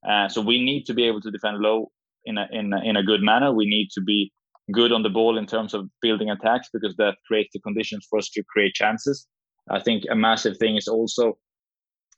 [0.07, 1.91] Uh, so we need to be able to defend low
[2.25, 3.53] in a, in a, in a good manner.
[3.53, 4.31] We need to be
[4.71, 8.19] good on the ball in terms of building attacks because that creates the conditions for
[8.19, 9.27] us to create chances.
[9.69, 11.37] I think a massive thing is also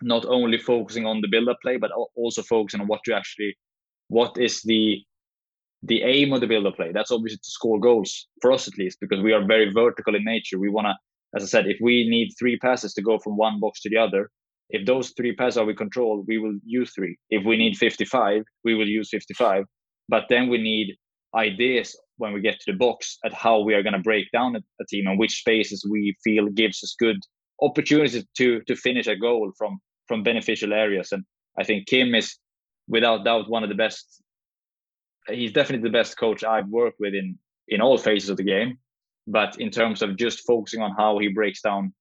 [0.02, 3.56] not only focusing on the build-up play, but also focusing on what you actually,
[4.08, 5.02] what is the
[5.84, 6.92] the aim of the build-up play.
[6.92, 10.24] That's obviously to score goals for us at least, because we are very vertical in
[10.24, 10.58] nature.
[10.58, 10.96] We want to,
[11.36, 13.98] as I said, if we need three passes to go from one box to the
[13.98, 14.32] other,
[14.70, 17.18] if those three passes are we control, we will use three.
[17.30, 19.66] If we need 55, we will use 55.
[20.10, 20.96] But then we need
[21.36, 24.56] ideas when we get to the box at how we are going to break down
[24.56, 27.20] a, a team and which spaces we feel gives us good
[27.62, 31.12] opportunities to to finish a goal from from beneficial areas.
[31.12, 31.24] And
[31.58, 32.38] I think Kim is
[32.88, 34.22] without doubt one of the best.
[35.28, 37.38] He's definitely the best coach I've worked with in
[37.68, 38.78] in all phases of the game.
[39.28, 41.94] But in terms of just focusing on how he breaks down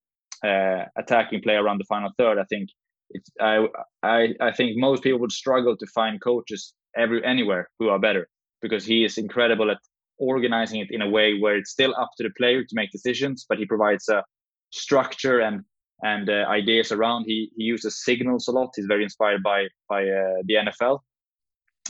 [0.45, 2.69] uh, attacking play around the final third, I think
[3.11, 3.67] it's I,
[4.03, 8.29] I I think most people would struggle to find coaches every anywhere who are better
[8.61, 9.79] because he is incredible at
[10.19, 13.45] organizing it in a way where it's still up to the player to make decisions,
[13.49, 14.23] but he provides a
[14.71, 15.63] structure and
[16.05, 17.25] and uh, ideas around.
[17.25, 18.71] He he uses signals a lot.
[18.77, 21.01] He's very inspired by by uh, the NFL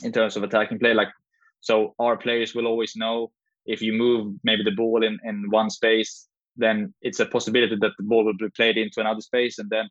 [0.03, 0.95] in terms of attacking play.
[0.95, 1.11] Like
[1.61, 3.33] so, our players will always know
[3.67, 7.93] if you move maybe the ball in in one space, then it's a possibility that
[7.99, 9.89] the ball will be played into another space, and then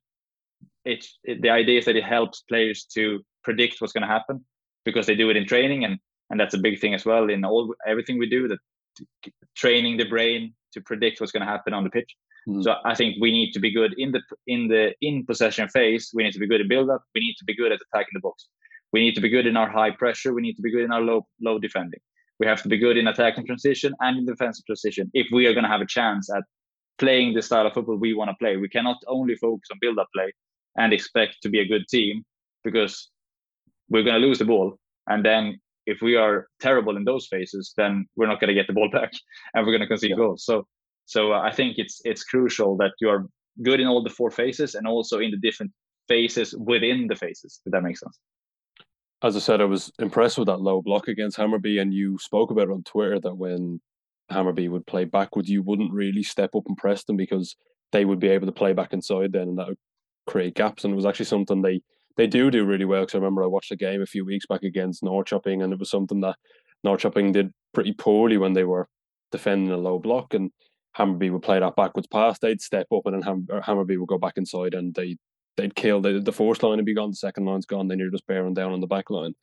[0.86, 4.43] it, it the idea is that it helps players to predict what's going to happen
[4.86, 5.99] because they do it in training and
[6.30, 8.59] and that's a big thing as well in all everything we do that
[9.55, 12.15] training the brain to predict what's going to happen on the pitch
[12.48, 12.64] mm.
[12.64, 16.12] so i think we need to be good in the in the in possession phase
[16.14, 18.14] we need to be good at build up we need to be good at attacking
[18.14, 18.48] the box
[18.91, 20.91] we need to be good in our high pressure we need to be good in
[20.91, 22.00] our low low defending
[22.39, 25.54] we have to be good in attacking transition and in defensive transition if we are
[25.54, 26.44] going to have a chance at
[26.98, 29.98] playing the style of football we want to play we cannot only focus on build
[30.00, 30.32] up play
[30.78, 32.24] and expect to be a good team
[32.64, 33.10] because
[33.89, 34.78] we're going to lose the ball.
[35.08, 38.68] And then if we are terrible in those phases, then we're not going to get
[38.68, 39.12] the ball back
[39.54, 40.18] and we're going to concede yeah.
[40.18, 40.46] goals.
[40.46, 40.68] So,
[41.06, 43.26] so uh, I think it's it's crucial that you are
[43.62, 45.72] good in all the four phases and also in the different
[46.08, 47.62] phases within the phases.
[47.66, 48.20] If that makes sense.
[49.22, 52.51] As I said, I was impressed with that low block against Hammarby, and you spoke
[52.51, 53.80] about it on Twitter that when
[54.32, 57.56] Hammarby would play backwards, you wouldn't really step up and press them because
[57.93, 59.78] they would be able to play back inside then, and that would
[60.28, 60.84] create gaps.
[60.84, 61.82] And it was actually something they
[62.16, 64.45] they do do really well because I remember I watched a game a few weeks
[64.45, 66.36] back against Norrköping and it was something that
[66.86, 68.88] Norrköping did pretty poorly when they were
[69.32, 70.51] defending a low block and
[70.98, 72.39] Hammarby would play that backwards pass.
[72.39, 75.18] They'd step up and then Ham- Hammarby would go back inside and they
[75.58, 77.88] they'd kill the the first line would be gone, the second line's gone.
[77.88, 79.34] Then you're just bearing down on the back line.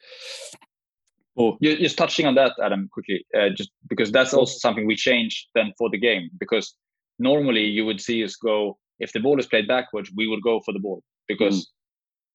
[1.39, 4.97] Oh, you're just touching on that, Adam, quickly, uh, just because that's also something we
[4.97, 6.29] changed then for the game.
[6.39, 6.75] Because
[7.19, 10.61] normally you would see us go if the ball is played backwards, we would go
[10.61, 11.67] for the ball because mm.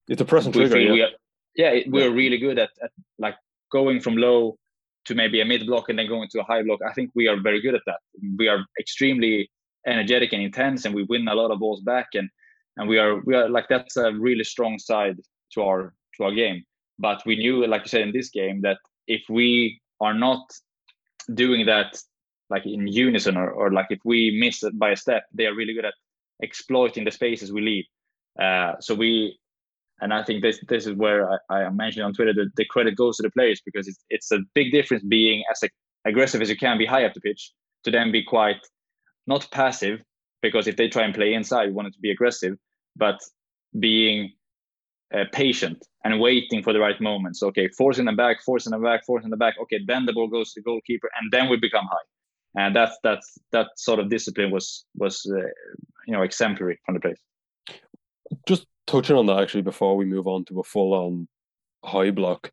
[0.08, 0.78] It's a press and trigger.
[0.78, 1.10] Yeah, we are,
[1.56, 3.34] yeah, we're really good at, at like
[3.72, 4.56] going from low
[5.06, 6.80] to maybe a mid block and then going to a high block.
[6.88, 8.00] I think we are very good at that.
[8.38, 9.50] We are extremely
[9.86, 12.08] energetic and intense, and we win a lot of balls back.
[12.14, 12.28] And
[12.76, 15.18] and we are we are like that's a really strong side
[15.54, 16.64] to our to our game.
[16.98, 20.42] But we knew, like you said in this game, that if we are not
[21.34, 21.98] doing that
[22.48, 25.54] like in unison or, or like if we miss it by a step, they are
[25.54, 25.94] really good at
[26.40, 27.84] exploiting the spaces we leave.
[28.40, 29.38] Uh, so we
[30.00, 32.96] and I think this this is where I, I mentioned on Twitter that the credit
[32.96, 35.62] goes to the players because it's it's a big difference being as
[36.04, 37.52] aggressive as you can be high up the pitch
[37.84, 38.60] to then be quite
[39.26, 40.00] not passive
[40.42, 42.56] because if they try and play inside, you want it to be aggressive,
[42.94, 43.18] but
[43.78, 44.32] being
[45.14, 47.42] uh, patient and waiting for the right moments.
[47.42, 49.54] Okay, forcing them back, forcing them back, forcing them back.
[49.62, 52.62] Okay, then the ball goes to the goalkeeper, and then we become high.
[52.62, 55.40] And that's that's that sort of discipline was was uh,
[56.06, 57.20] you know exemplary from the place.
[58.46, 61.28] Just touching on that actually before we move on to a full on
[61.84, 62.50] high block,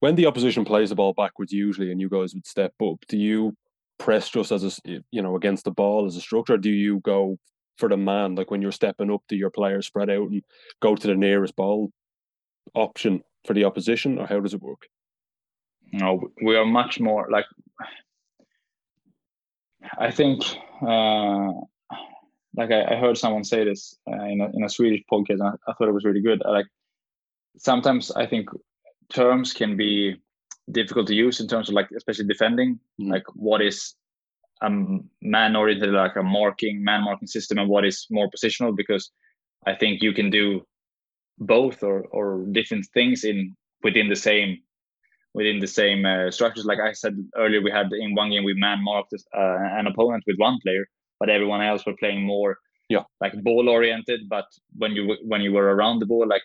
[0.00, 3.16] when the opposition plays the ball backwards usually and you guys would step up, do
[3.16, 3.56] you
[3.98, 6.56] press just as a you know against the ball as a structure?
[6.56, 7.38] do you go
[7.76, 10.42] for the man like when you're stepping up, do your players spread out and
[10.80, 11.90] go to the nearest ball
[12.74, 14.86] option for the opposition, or how does it work?
[15.92, 17.46] No, we are much more like
[19.98, 20.42] I think
[20.86, 21.52] uh,
[22.56, 25.42] like I, I, heard someone say this uh, in, a, in a Swedish podcast, and
[25.44, 26.42] I, I, thought it was really good.
[26.44, 26.66] like
[27.56, 28.48] sometimes I think
[29.10, 30.16] terms can be
[30.70, 33.10] difficult to use in terms of like especially defending mm.
[33.10, 33.94] like what is
[34.62, 34.70] a
[35.22, 39.10] man oriented like a marking man marking system and what is more positional because
[39.66, 40.62] i think you can do
[41.38, 44.58] both or or different things in within the same
[45.34, 48.54] within the same uh, structures like i said earlier we had in one game we
[48.54, 50.86] man marked uh, an opponent with one player
[51.20, 52.58] but everyone else were playing more
[52.88, 54.46] yeah like ball oriented but
[54.76, 56.42] when you when you were around the ball like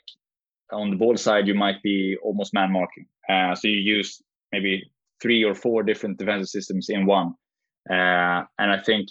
[0.72, 3.06] on the ball side, you might be almost man marking.
[3.30, 4.22] Uh, so you use
[4.52, 4.84] maybe
[5.22, 7.34] three or four different defensive systems in one.
[7.90, 9.08] Uh, and I think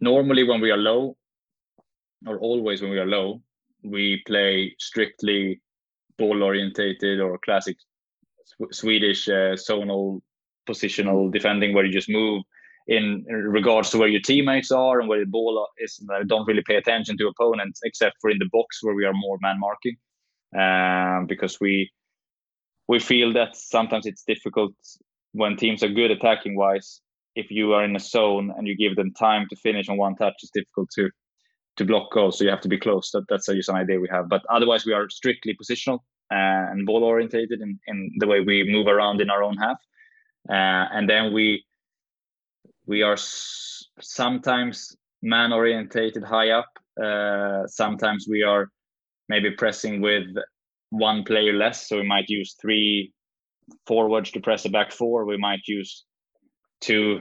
[0.00, 1.16] normally when we are low,
[2.26, 3.42] or always when we are low,
[3.82, 5.60] we play strictly
[6.18, 7.76] ball orientated or classic
[8.72, 10.20] Swedish uh, zonal
[10.68, 12.42] positional defending, where you just move
[12.86, 15.98] in regards to where your teammates are and where the ball is.
[16.00, 19.04] And I don't really pay attention to opponents except for in the box where we
[19.04, 19.96] are more man marking
[20.58, 21.90] um, because we
[22.88, 24.72] we feel that sometimes it's difficult
[25.32, 27.00] when teams are good attacking wise.
[27.36, 30.16] If you are in a zone and you give them time to finish on one
[30.16, 31.10] touch, it's difficult to
[31.76, 32.38] to block goals.
[32.38, 33.10] So you have to be close.
[33.12, 34.28] That, that's just an idea we have.
[34.28, 36.00] But otherwise, we are strictly positional
[36.32, 39.78] uh, and ball orientated in, in the way we move around in our own half.
[40.48, 41.64] Uh, and then we
[42.90, 46.70] we are s- sometimes man orientated high up.
[47.00, 48.68] Uh, sometimes we are
[49.28, 50.26] maybe pressing with
[50.90, 51.88] one player less.
[51.88, 53.12] So we might use three
[53.86, 55.24] forwards to press a back four.
[55.24, 56.04] We might use
[56.80, 57.20] two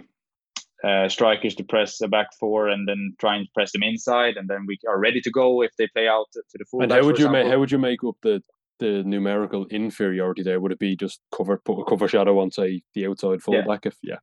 [0.83, 4.49] uh, strikers to press a back four and then try and press them inside, and
[4.49, 6.81] then we are ready to go if they play out to the full.
[6.81, 8.41] And how would you make how would you make up the
[8.79, 10.59] the numerical inferiority there?
[10.59, 13.81] Would it be just cover put a cover shadow on say the outside fullback?
[13.85, 13.89] Yeah.
[13.89, 14.19] If yeah,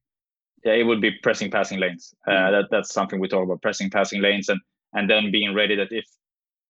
[0.67, 2.13] yeah, it would be pressing passing lanes.
[2.27, 2.51] Uh, mm.
[2.51, 4.61] that that's something we talk about pressing passing lanes and
[4.95, 6.07] and then being ready that if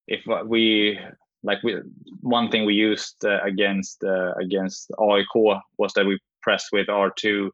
[0.07, 0.99] if we
[1.43, 1.77] like we,
[2.21, 5.35] one thing we used uh, against uh, against AIK
[5.79, 7.51] was that we pressed with our two,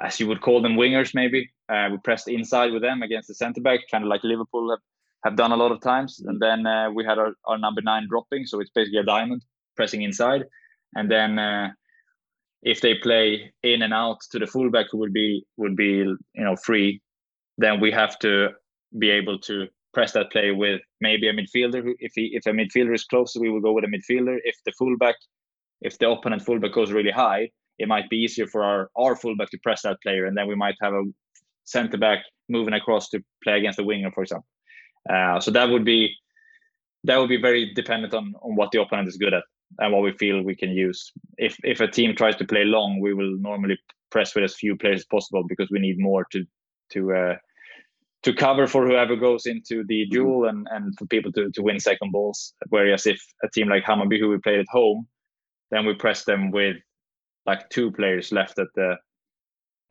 [0.00, 1.14] as you would call them, wingers.
[1.14, 4.70] Maybe uh, we pressed inside with them against the centre back, kind of like Liverpool
[4.70, 4.80] have,
[5.24, 6.20] have done a lot of times.
[6.26, 9.42] And then uh, we had our, our number nine dropping, so it's basically a diamond
[9.76, 10.44] pressing inside.
[10.94, 11.70] And then uh,
[12.66, 15.98] if they play in and out to the fullback, who would be would be
[16.38, 17.00] you know free,
[17.56, 18.48] then we have to
[18.98, 21.94] be able to press that play with maybe a midfielder.
[22.00, 24.38] If he if a midfielder is closer, we will go with a midfielder.
[24.42, 25.14] If the fullback,
[25.80, 29.50] if the opponent fullback goes really high, it might be easier for our our fullback
[29.50, 31.04] to press that player, and then we might have a
[31.64, 34.48] centre back moving across to play against the winger, for example.
[35.08, 36.12] Uh, so that would be
[37.04, 39.44] that would be very dependent on on what the opponent is good at
[39.78, 41.12] and what we feel we can use.
[41.38, 43.78] If if a team tries to play long, we will normally
[44.10, 46.44] press with as few players as possible because we need more to
[46.92, 47.36] to uh,
[48.22, 50.12] to cover for whoever goes into the mm-hmm.
[50.12, 52.54] duel and, and for people to, to win second balls.
[52.70, 55.06] Whereas if a team like Hammarby, who we played at home,
[55.70, 56.76] then we press them with
[57.44, 58.96] like two players left at the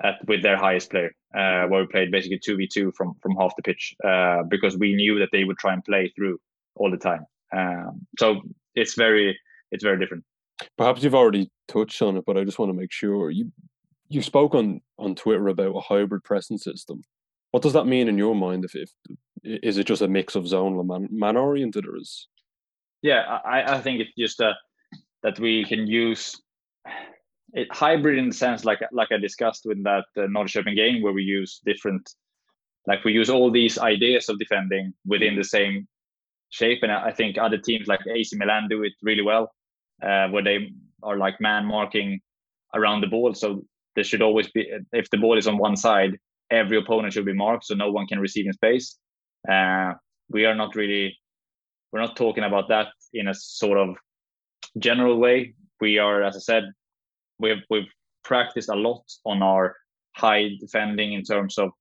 [0.03, 3.35] at with their highest player, uh, where we played basically two v two from from
[3.35, 6.37] half the pitch uh, because we knew that they would try and play through
[6.75, 7.25] all the time.
[7.55, 8.41] Um, so
[8.75, 9.37] it's very
[9.75, 10.23] it's very different.
[10.77, 13.51] Perhaps you've already touched on it, but I just want to make sure you
[14.07, 17.03] you spoke on on Twitter about a hybrid pressing system.
[17.51, 18.65] What does that mean in your mind?
[18.65, 18.89] If, if
[19.43, 22.27] is it just a mix of zonal and man, man oriented, or is?
[23.01, 24.53] Yeah, I, I think it's just uh,
[25.23, 26.41] that we can use
[27.53, 31.13] it hybrid in the sense like like I discussed with that uh, Norrköping game where
[31.13, 32.09] we use different
[32.85, 35.87] like we use all these ideas of defending within the same
[36.49, 39.54] shape and I think other teams like AC Milan do it really well
[40.01, 40.71] uh, where they
[41.03, 42.19] are like man marking
[42.73, 43.63] around the ball so
[43.95, 46.17] there should always be if the ball is on one side
[46.51, 48.97] every opponent should be marked so no one can receive in space.
[49.49, 49.93] Uh,
[50.29, 51.17] we are not really,
[51.91, 53.95] we're not talking about that in a sort of
[54.79, 55.53] general way.
[55.81, 56.63] We are, as I said,
[57.39, 57.91] we've we've
[58.23, 59.75] practiced a lot on our
[60.15, 61.71] high defending in terms of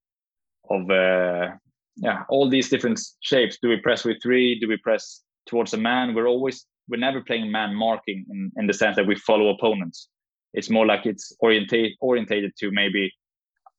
[0.69, 1.51] of uh,
[1.95, 3.57] yeah all these different shapes.
[3.61, 4.59] Do we press with three?
[4.59, 6.13] Do we press towards a man?
[6.13, 10.09] We're always we're never playing man marking in, in the sense that we follow opponents.
[10.53, 13.11] It's more like it's orientate orientated to maybe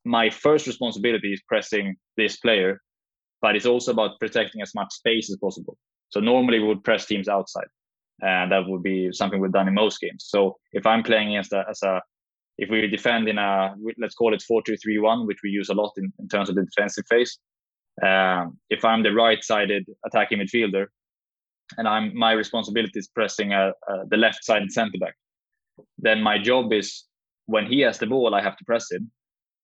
[0.04, 2.80] my first responsibility is pressing this player,
[3.40, 5.76] but it's also about protecting as much space as possible.
[6.10, 7.66] So normally we would press teams outside,
[8.20, 10.26] and that would be something we've done in most games.
[10.28, 12.00] So if I'm playing against a, as a
[12.58, 16.12] if we defend in a let's call it 4-2-3-1 which we use a lot in,
[16.18, 17.38] in terms of the defensive phase
[18.02, 20.86] um, if i'm the right-sided attacking midfielder
[21.78, 25.14] and i'm my responsibility is pressing a, a, the left-sided center back
[25.98, 27.04] then my job is
[27.46, 29.10] when he has the ball i have to press him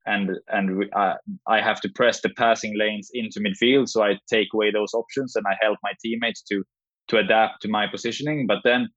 [0.06, 1.14] and and I,
[1.46, 5.36] I have to press the passing lanes into midfield so i take away those options
[5.36, 6.64] and i help my teammates to
[7.08, 8.88] to adapt to my positioning but then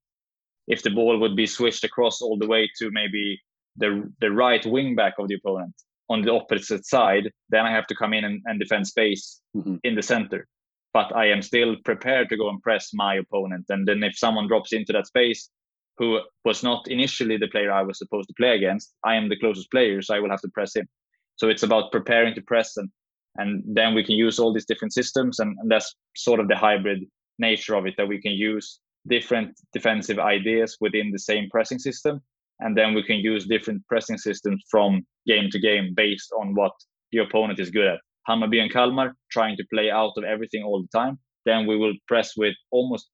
[0.68, 3.40] if the ball would be switched across all the way to maybe
[3.78, 5.76] the the right wing back of the opponent
[6.10, 9.76] on the opposite side, then I have to come in and, and defend space mm-hmm.
[9.84, 10.48] in the center.
[10.96, 13.66] But I am still prepared to go and press my opponent.
[13.68, 15.50] And then if someone drops into that space
[15.98, 19.38] who was not initially the player I was supposed to play against, I am the
[19.38, 20.88] closest player, so I will have to press him.
[21.36, 22.90] So it's about preparing to press and
[23.38, 26.56] and then we can use all these different systems and, and that's sort of the
[26.56, 27.04] hybrid
[27.38, 32.22] nature of it that we can use different defensive ideas within the same pressing system
[32.62, 36.72] and then we can use different pressing systems from game to game based on what
[37.12, 40.82] the opponent is good at hammarby and kalmar trying to play out of everything all
[40.82, 43.10] the time then we will press with almost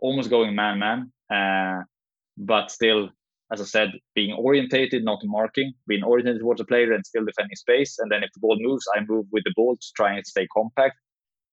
[0.00, 1.82] almost going man man uh,
[2.36, 3.08] but still
[3.52, 7.54] as I said, being orientated, not marking, being oriented towards the player and still defending
[7.54, 7.98] space.
[7.98, 10.48] And then if the ball moves, I move with the ball to try and stay
[10.52, 10.96] compact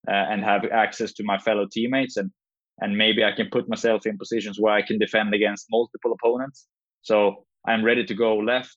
[0.08, 2.18] uh, and have access to my fellow teammates.
[2.18, 2.32] And
[2.82, 6.68] and maybe I can put myself in positions where I can defend against multiple opponents.
[7.04, 8.76] So I'm ready to go left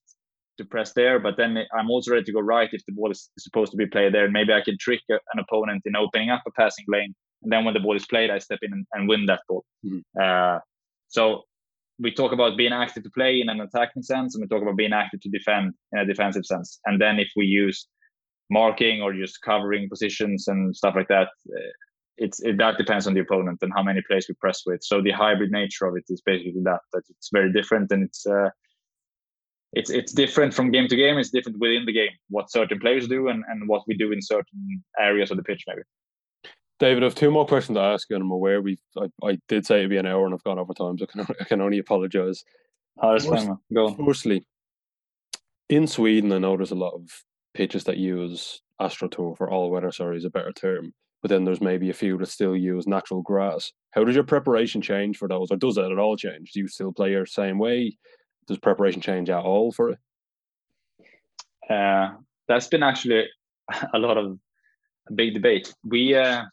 [0.58, 3.30] to press there, but then I'm also ready to go right if the ball is
[3.38, 4.30] supposed to be played there.
[4.30, 7.74] Maybe I can trick an opponent in opening up a passing lane, and then when
[7.74, 9.64] the ball is played, I step in and, and win that ball.
[9.84, 9.98] Mm-hmm.
[10.20, 10.60] Uh,
[11.08, 11.42] so
[11.98, 14.76] we talk about being active to play in an attacking sense, and we talk about
[14.76, 16.78] being active to defend in a defensive sense.
[16.84, 17.86] And then if we use
[18.50, 21.72] marking or just covering positions and stuff like that, uh,
[22.18, 24.82] it's it, that depends on the opponent and how many players we press with.
[24.82, 28.26] So the hybrid nature of it is basically that that it's very different and it's
[28.26, 28.50] uh,
[29.76, 31.18] it's it's different from game to game.
[31.18, 34.22] It's different within the game what certain players do and and what we do in
[34.22, 35.82] certain areas of the pitch maybe.
[36.78, 39.38] David, I have two more questions to ask you, and I'm aware we I, I
[39.48, 41.44] did say it'd be an hour and I've gone over time, so I can, I
[41.44, 42.42] can only apologise.
[42.98, 44.06] Oh, First, Go on.
[44.06, 44.46] Firstly,
[45.68, 47.10] in Sweden, I know there's a lot of
[47.52, 50.94] pitches that use AstroTurf or all weather, sorry, is a better term.
[51.20, 53.72] But then there's maybe a few that still use natural grass.
[53.90, 56.52] How does your preparation change for those, or does that at all change?
[56.52, 57.98] Do you still play your same way?
[58.46, 59.98] Does preparation change at all for it?
[61.68, 62.14] Uh,
[62.48, 63.26] that's been actually
[63.94, 64.38] a lot of
[65.08, 65.74] a big debate.
[65.84, 66.44] We uh,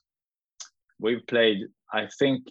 [0.99, 1.59] we've played,
[1.93, 2.45] I think,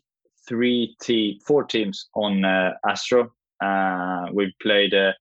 [0.48, 3.32] three t four teams on uh, Astro.
[3.62, 4.94] Uh, we've played.
[4.94, 5.12] Uh,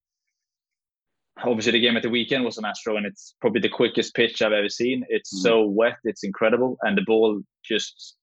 [1.44, 4.42] obviously, the game at the weekend was on Astro, and it's probably the quickest pitch
[4.42, 5.04] I've ever seen.
[5.10, 5.42] It's mm.
[5.42, 8.18] so wet, it's incredible, and the ball just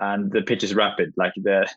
[0.00, 1.12] and the pitch is rapid.
[1.16, 1.68] Like the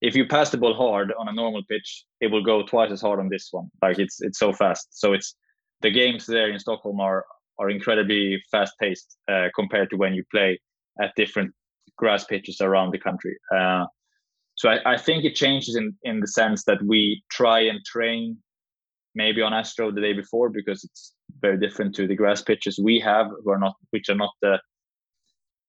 [0.00, 3.00] if you pass the ball hard on a normal pitch, it will go twice as
[3.00, 3.68] hard on this one.
[3.82, 4.88] Like it's it's so fast.
[4.90, 5.34] So it's
[5.82, 7.24] the games there in Stockholm are
[7.58, 10.60] are incredibly fast paced uh, compared to when you play
[11.02, 11.52] at different
[11.96, 13.36] grass pitches around the country.
[13.54, 13.84] Uh,
[14.54, 18.36] so I, I, think it changes in, in the sense that we try and train
[19.14, 23.00] maybe on Astro the day before because it's very different to the grass pitches we
[23.00, 24.58] have, who are not which are not the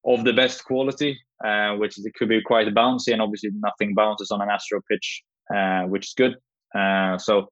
[0.06, 3.94] of the best quality, uh, which is, it could be quite bouncy, and obviously nothing
[3.94, 5.24] bounces on an Astro pitch,
[5.54, 6.36] uh, which is good.
[6.76, 7.48] Uh, so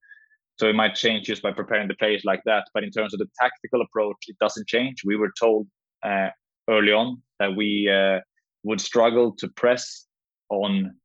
[0.59, 2.65] so it might change just by preparing the players like that.
[2.73, 5.03] But in terms of the tactical approach, it doesn't change.
[5.05, 5.67] We were told
[6.03, 6.29] uh,
[6.67, 8.21] early on that we uh,
[8.63, 10.05] would struggle to press
[10.49, 10.95] on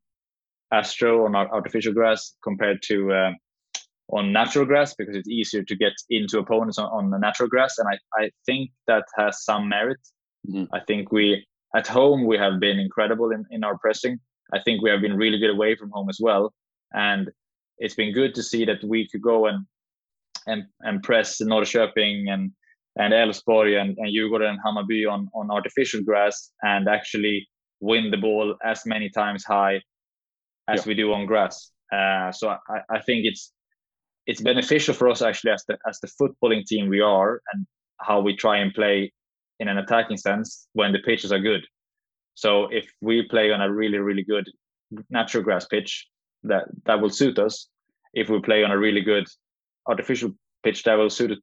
[0.72, 3.32] astro on artificial grass compared to uh,
[4.08, 7.76] on natural grass because it's easier to get into opponents on, on the natural grass
[7.78, 9.98] and I, I think that has some merit
[10.48, 10.64] mm-hmm.
[10.74, 14.18] i think we at home we have been incredible in, in our pressing
[14.52, 16.52] i think we have been really good away from home as well
[16.92, 17.30] and
[17.78, 19.66] it's been good to see that we could go and
[20.46, 22.50] and and press Norrköping and
[22.96, 27.48] and Elfsborg and, and Djurgården and Hammarby on, on artificial grass and actually
[27.80, 29.80] win the ball as many times high
[30.68, 30.88] as yeah.
[30.88, 31.70] we do on grass.
[31.90, 33.52] Uh, so I, I think it's
[34.26, 37.66] it's beneficial for us actually as the as the footballing team we are and
[38.00, 39.12] how we try and play
[39.60, 41.66] in an attacking sense when the pitches are good.
[42.34, 44.48] So if we play on a really really good
[45.10, 46.06] natural grass pitch,
[46.44, 47.68] that that will suit us.
[48.14, 49.26] If we play on a really good
[49.88, 50.30] artificial
[50.62, 51.38] pitch, that will suit us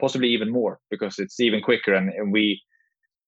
[0.00, 2.60] possibly even more because it's even quicker and, and we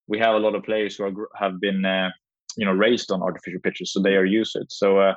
[0.09, 2.11] we have a lot of players who are, have been uh,
[2.57, 4.73] you know raised on artificial pitches, so they are used to it.
[4.73, 5.15] So uh,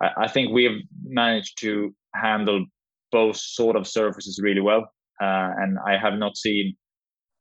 [0.00, 2.64] I, I, think we have managed to handle
[3.12, 4.82] both sort of surfaces really well,
[5.20, 6.76] uh, and I have not seen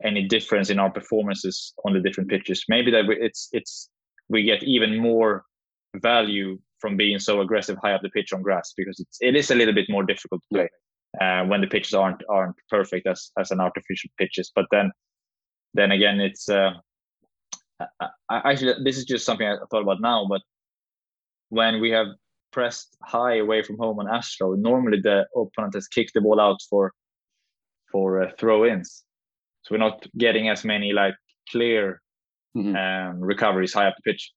[0.03, 2.65] any difference in our performances on the different pitches.
[2.67, 3.89] Maybe that it's it's
[4.29, 5.43] we get even more
[5.95, 9.51] value from being so aggressive high up the pitch on grass because it's it is
[9.51, 10.69] a little bit more difficult to play
[11.21, 14.51] uh, when the pitches aren't aren't perfect as as an artificial pitches.
[14.53, 14.91] But then
[15.73, 16.73] then again, it's uh,
[17.99, 20.25] I, actually this is just something I thought about now.
[20.27, 20.41] But
[21.49, 22.07] when we have
[22.51, 26.59] pressed high away from home on Astro, normally the opponent has kicked the ball out
[26.69, 26.93] for
[27.91, 29.03] for uh, throw-ins,
[29.65, 31.15] so we're not getting as many like
[31.49, 32.01] clear
[32.55, 32.75] mm-hmm.
[32.75, 34.31] um, recoveries high up the pitch.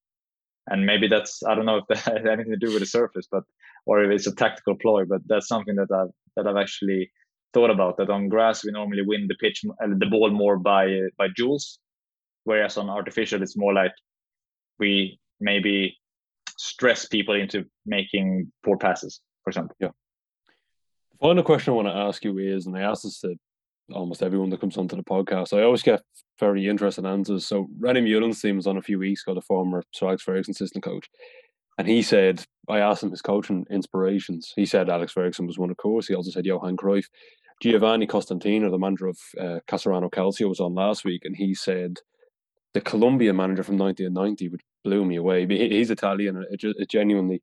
[0.71, 3.29] and maybe that's I don't know if that has anything to do with the surface,
[3.31, 3.45] but
[3.85, 5.05] or if it's a tactical ploy.
[5.05, 7.11] But that's something that I've that I've actually
[7.53, 7.99] thought about.
[7.99, 10.85] That on grass we normally win the pitch uh, the ball more by
[11.19, 11.77] by joules,
[12.45, 13.93] whereas on artificial it's more like
[14.79, 15.99] we maybe
[16.57, 19.77] stress people into making poor passes, for example.
[19.79, 19.93] Yeah.
[21.13, 23.37] The final question I want to ask you is, and I asked this to
[23.93, 26.03] almost everyone that comes onto the podcast, I always get
[26.39, 27.47] very interesting answers.
[27.47, 30.53] So René Meulen's team was on a few weeks ago, the former Sir Alex Ferguson
[30.53, 31.09] assistant coach.
[31.79, 34.53] And he said, I asked him his coaching inspirations.
[34.57, 36.09] He said Alex Ferguson was one, of course.
[36.09, 37.07] He also said Johan Cruyff.
[37.61, 41.99] Giovanni Costantino, the manager of uh, Casarano Calcio, was on last week, and he said
[42.73, 45.47] the Colombian manager from 1990 would blew me away.
[45.47, 47.43] He's Italian, and it, it genuinely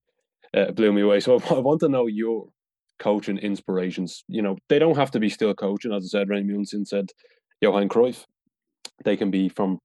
[0.53, 1.19] uh, blew me away.
[1.19, 2.47] So I want to know your
[2.99, 4.23] coaching inspirations.
[4.27, 5.93] You know, they don't have to be still coaching.
[5.93, 7.09] As I said, René Meulensteen said
[7.61, 8.25] Johan Cruyff.
[9.03, 9.79] They can be from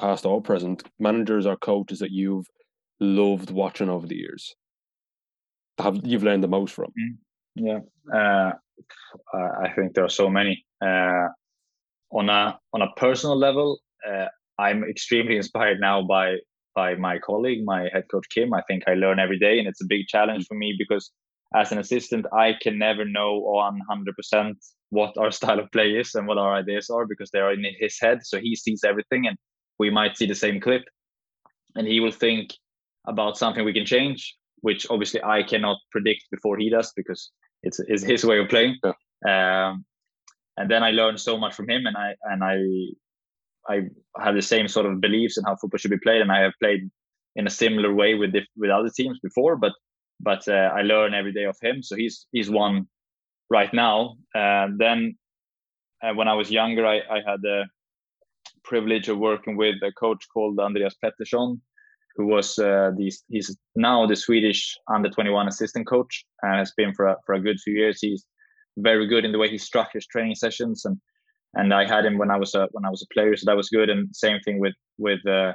[0.00, 2.46] past or present managers or coaches that you've
[3.00, 4.54] loved watching over the years.
[5.78, 6.86] Have you've learned the most from?
[6.86, 7.16] Mm,
[7.54, 7.78] yeah,
[8.14, 8.52] uh,
[9.34, 10.64] I think there are so many.
[10.82, 11.28] Uh,
[12.12, 14.26] on a on a personal level, uh,
[14.58, 16.36] I'm extremely inspired now by
[16.74, 18.54] by my colleague, my head coach Kim.
[18.54, 21.10] I think I learn every day, and it's a big challenge for me because
[21.54, 24.54] as an assistant, I can never know 100%
[24.90, 27.64] what our style of play is and what our ideas are because they are in
[27.78, 28.20] his head.
[28.24, 29.36] So he sees everything, and
[29.78, 30.82] we might see the same clip,
[31.74, 32.50] and he will think
[33.06, 37.30] about something we can change, which obviously I cannot predict before he does because
[37.62, 38.78] it's, it's his way of playing.
[38.84, 39.68] Yeah.
[39.68, 39.84] Um,
[40.56, 42.56] and then I learned so much from him, and I and I
[43.68, 43.80] I
[44.22, 46.52] have the same sort of beliefs in how football should be played, and I have
[46.60, 46.90] played
[47.34, 49.56] in a similar way with with other teams before.
[49.56, 49.72] But
[50.20, 51.82] but uh, I learn every day of him.
[51.82, 52.86] So he's he's one
[53.50, 54.16] right now.
[54.34, 55.16] Uh, then
[56.02, 57.64] uh, when I was younger, I, I had the
[58.64, 61.60] privilege of working with a coach called Andreas Pettersson,
[62.16, 66.92] who was uh, the, he's now the Swedish under 21 assistant coach and has been
[66.94, 67.98] for a, for a good few years.
[68.00, 68.24] He's
[68.78, 70.98] very good in the way he structures training sessions and
[71.54, 73.56] and I had him when I was a when I was a player, so that
[73.56, 73.88] was good.
[73.88, 75.54] And same thing with with uh,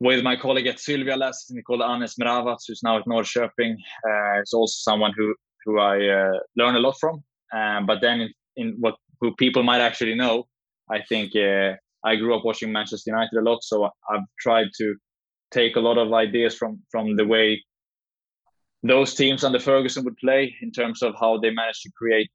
[0.00, 3.74] with my colleague at Sylvia last called Anes Mravac, who's now at Norrköping.
[4.08, 5.34] Uh, is also someone who
[5.64, 7.22] who I uh, learn a lot from.
[7.52, 10.46] Um, but then in, in, what who people might actually know,
[10.90, 14.94] I think uh, I grew up watching Manchester United a lot, so I've tried to
[15.50, 17.62] take a lot of ideas from from the way
[18.82, 22.30] those teams under Ferguson would play in terms of how they managed to create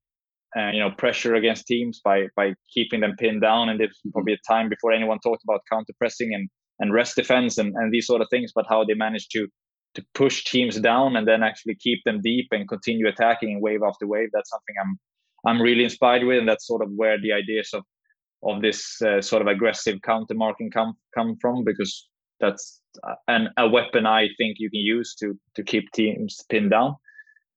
[0.55, 4.33] uh, you know pressure against teams by by keeping them pinned down and there's probably
[4.33, 6.47] a time before anyone talked about counter pressing and
[6.79, 9.47] and rest defense and, and these sort of things, but how they manage to
[9.95, 14.05] to push teams down and then actually keep them deep and continue attacking wave after
[14.05, 14.29] wave.
[14.33, 14.99] That's something I'm
[15.47, 17.83] I'm really inspired with, and that's sort of where the ideas of
[18.43, 22.07] of this uh, sort of aggressive counter marking come come from because
[22.39, 26.71] that's uh, an, a weapon I think you can use to to keep teams pinned
[26.71, 26.95] down,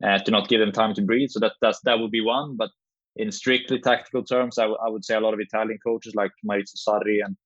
[0.05, 1.31] uh, to not give them time to breathe.
[1.31, 2.57] So that that's that would be one.
[2.57, 2.71] But
[3.17, 6.31] in strictly tactical terms, I, w- I would say a lot of Italian coaches like
[6.49, 7.37] Maurizio Sarri and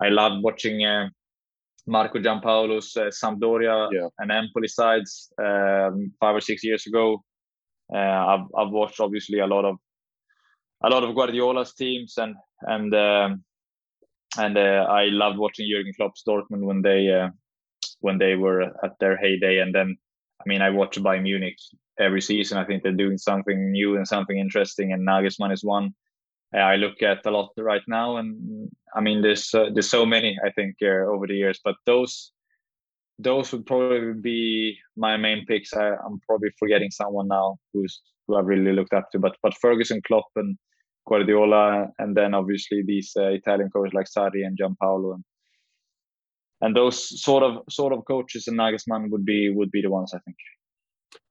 [0.00, 1.08] I love watching uh,
[1.86, 4.08] Marco Giampaolo's uh, Sampdoria yeah.
[4.18, 7.22] and Empoli sides um, five or six years ago.
[7.92, 9.76] Uh, I've I've watched obviously a lot of
[10.84, 13.44] a lot of Guardiola's teams and and um,
[14.36, 17.28] and uh, I loved watching Jurgen Klopp's Dortmund when they uh,
[18.00, 19.58] when they were at their heyday.
[19.58, 19.96] And then
[20.40, 21.58] I mean I watch Bayern Munich
[21.98, 22.58] every season.
[22.58, 24.92] I think they're doing something new and something interesting.
[24.92, 25.94] And Nagelsmann is one
[26.54, 30.36] I look at a lot right now, and I mean, there's uh, there's so many
[30.44, 32.32] I think uh, over the years, but those
[33.18, 35.72] those would probably be my main picks.
[35.72, 39.56] I, am probably forgetting someone now who's who I've really looked up to, but but
[39.60, 40.56] Ferguson, Klopp, and
[41.08, 45.24] Guardiola, and then obviously these uh, Italian coaches like Sarri and Giampaolo, and
[46.60, 50.12] and those sort of sort of coaches and Nagelsmann would be would be the ones
[50.14, 50.36] I think.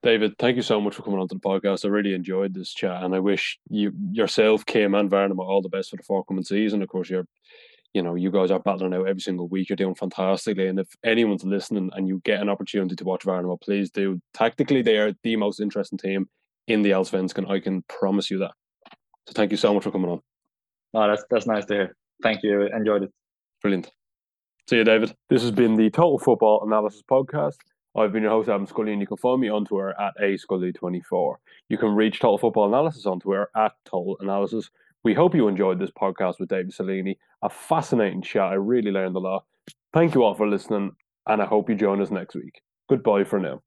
[0.04, 1.84] David, thank you so much for coming on to the podcast.
[1.84, 5.70] I really enjoyed this chat, and I wish you yourself, Kim, and Värnamo all the
[5.70, 6.82] best for the forthcoming season.
[6.82, 7.26] Of course, you're,
[7.94, 9.70] you know, you guys are battling out every single week.
[9.70, 13.60] You're doing fantastically, and if anyone's listening and you get an opportunity to watch Värnamo,
[13.60, 14.22] please do.
[14.34, 16.30] Tactically, they are the most interesting team
[16.68, 17.50] in the Allsvenskan.
[17.50, 18.52] I can promise you that.
[19.28, 20.22] So, thank you so much for coming on.
[20.94, 21.96] Oh, that's that's nice to hear.
[22.22, 22.62] Thank you.
[22.62, 23.12] Enjoyed it.
[23.62, 23.92] Brilliant.
[24.70, 25.16] See you, David.
[25.30, 27.58] This has been the Total Football Analysis Podcast.
[27.98, 31.36] I've been your host, Adam Scully, and you can follow me on Twitter at ascully24.
[31.70, 34.70] You can reach Total Football Analysis on Twitter at Total Analysis.
[35.04, 37.18] We hope you enjoyed this podcast with David Selini.
[37.42, 38.52] A fascinating chat.
[38.52, 39.46] I really learned a lot.
[39.94, 40.92] Thank you all for listening,
[41.28, 42.62] and I hope you join us next week.
[42.90, 43.62] Goodbye for now.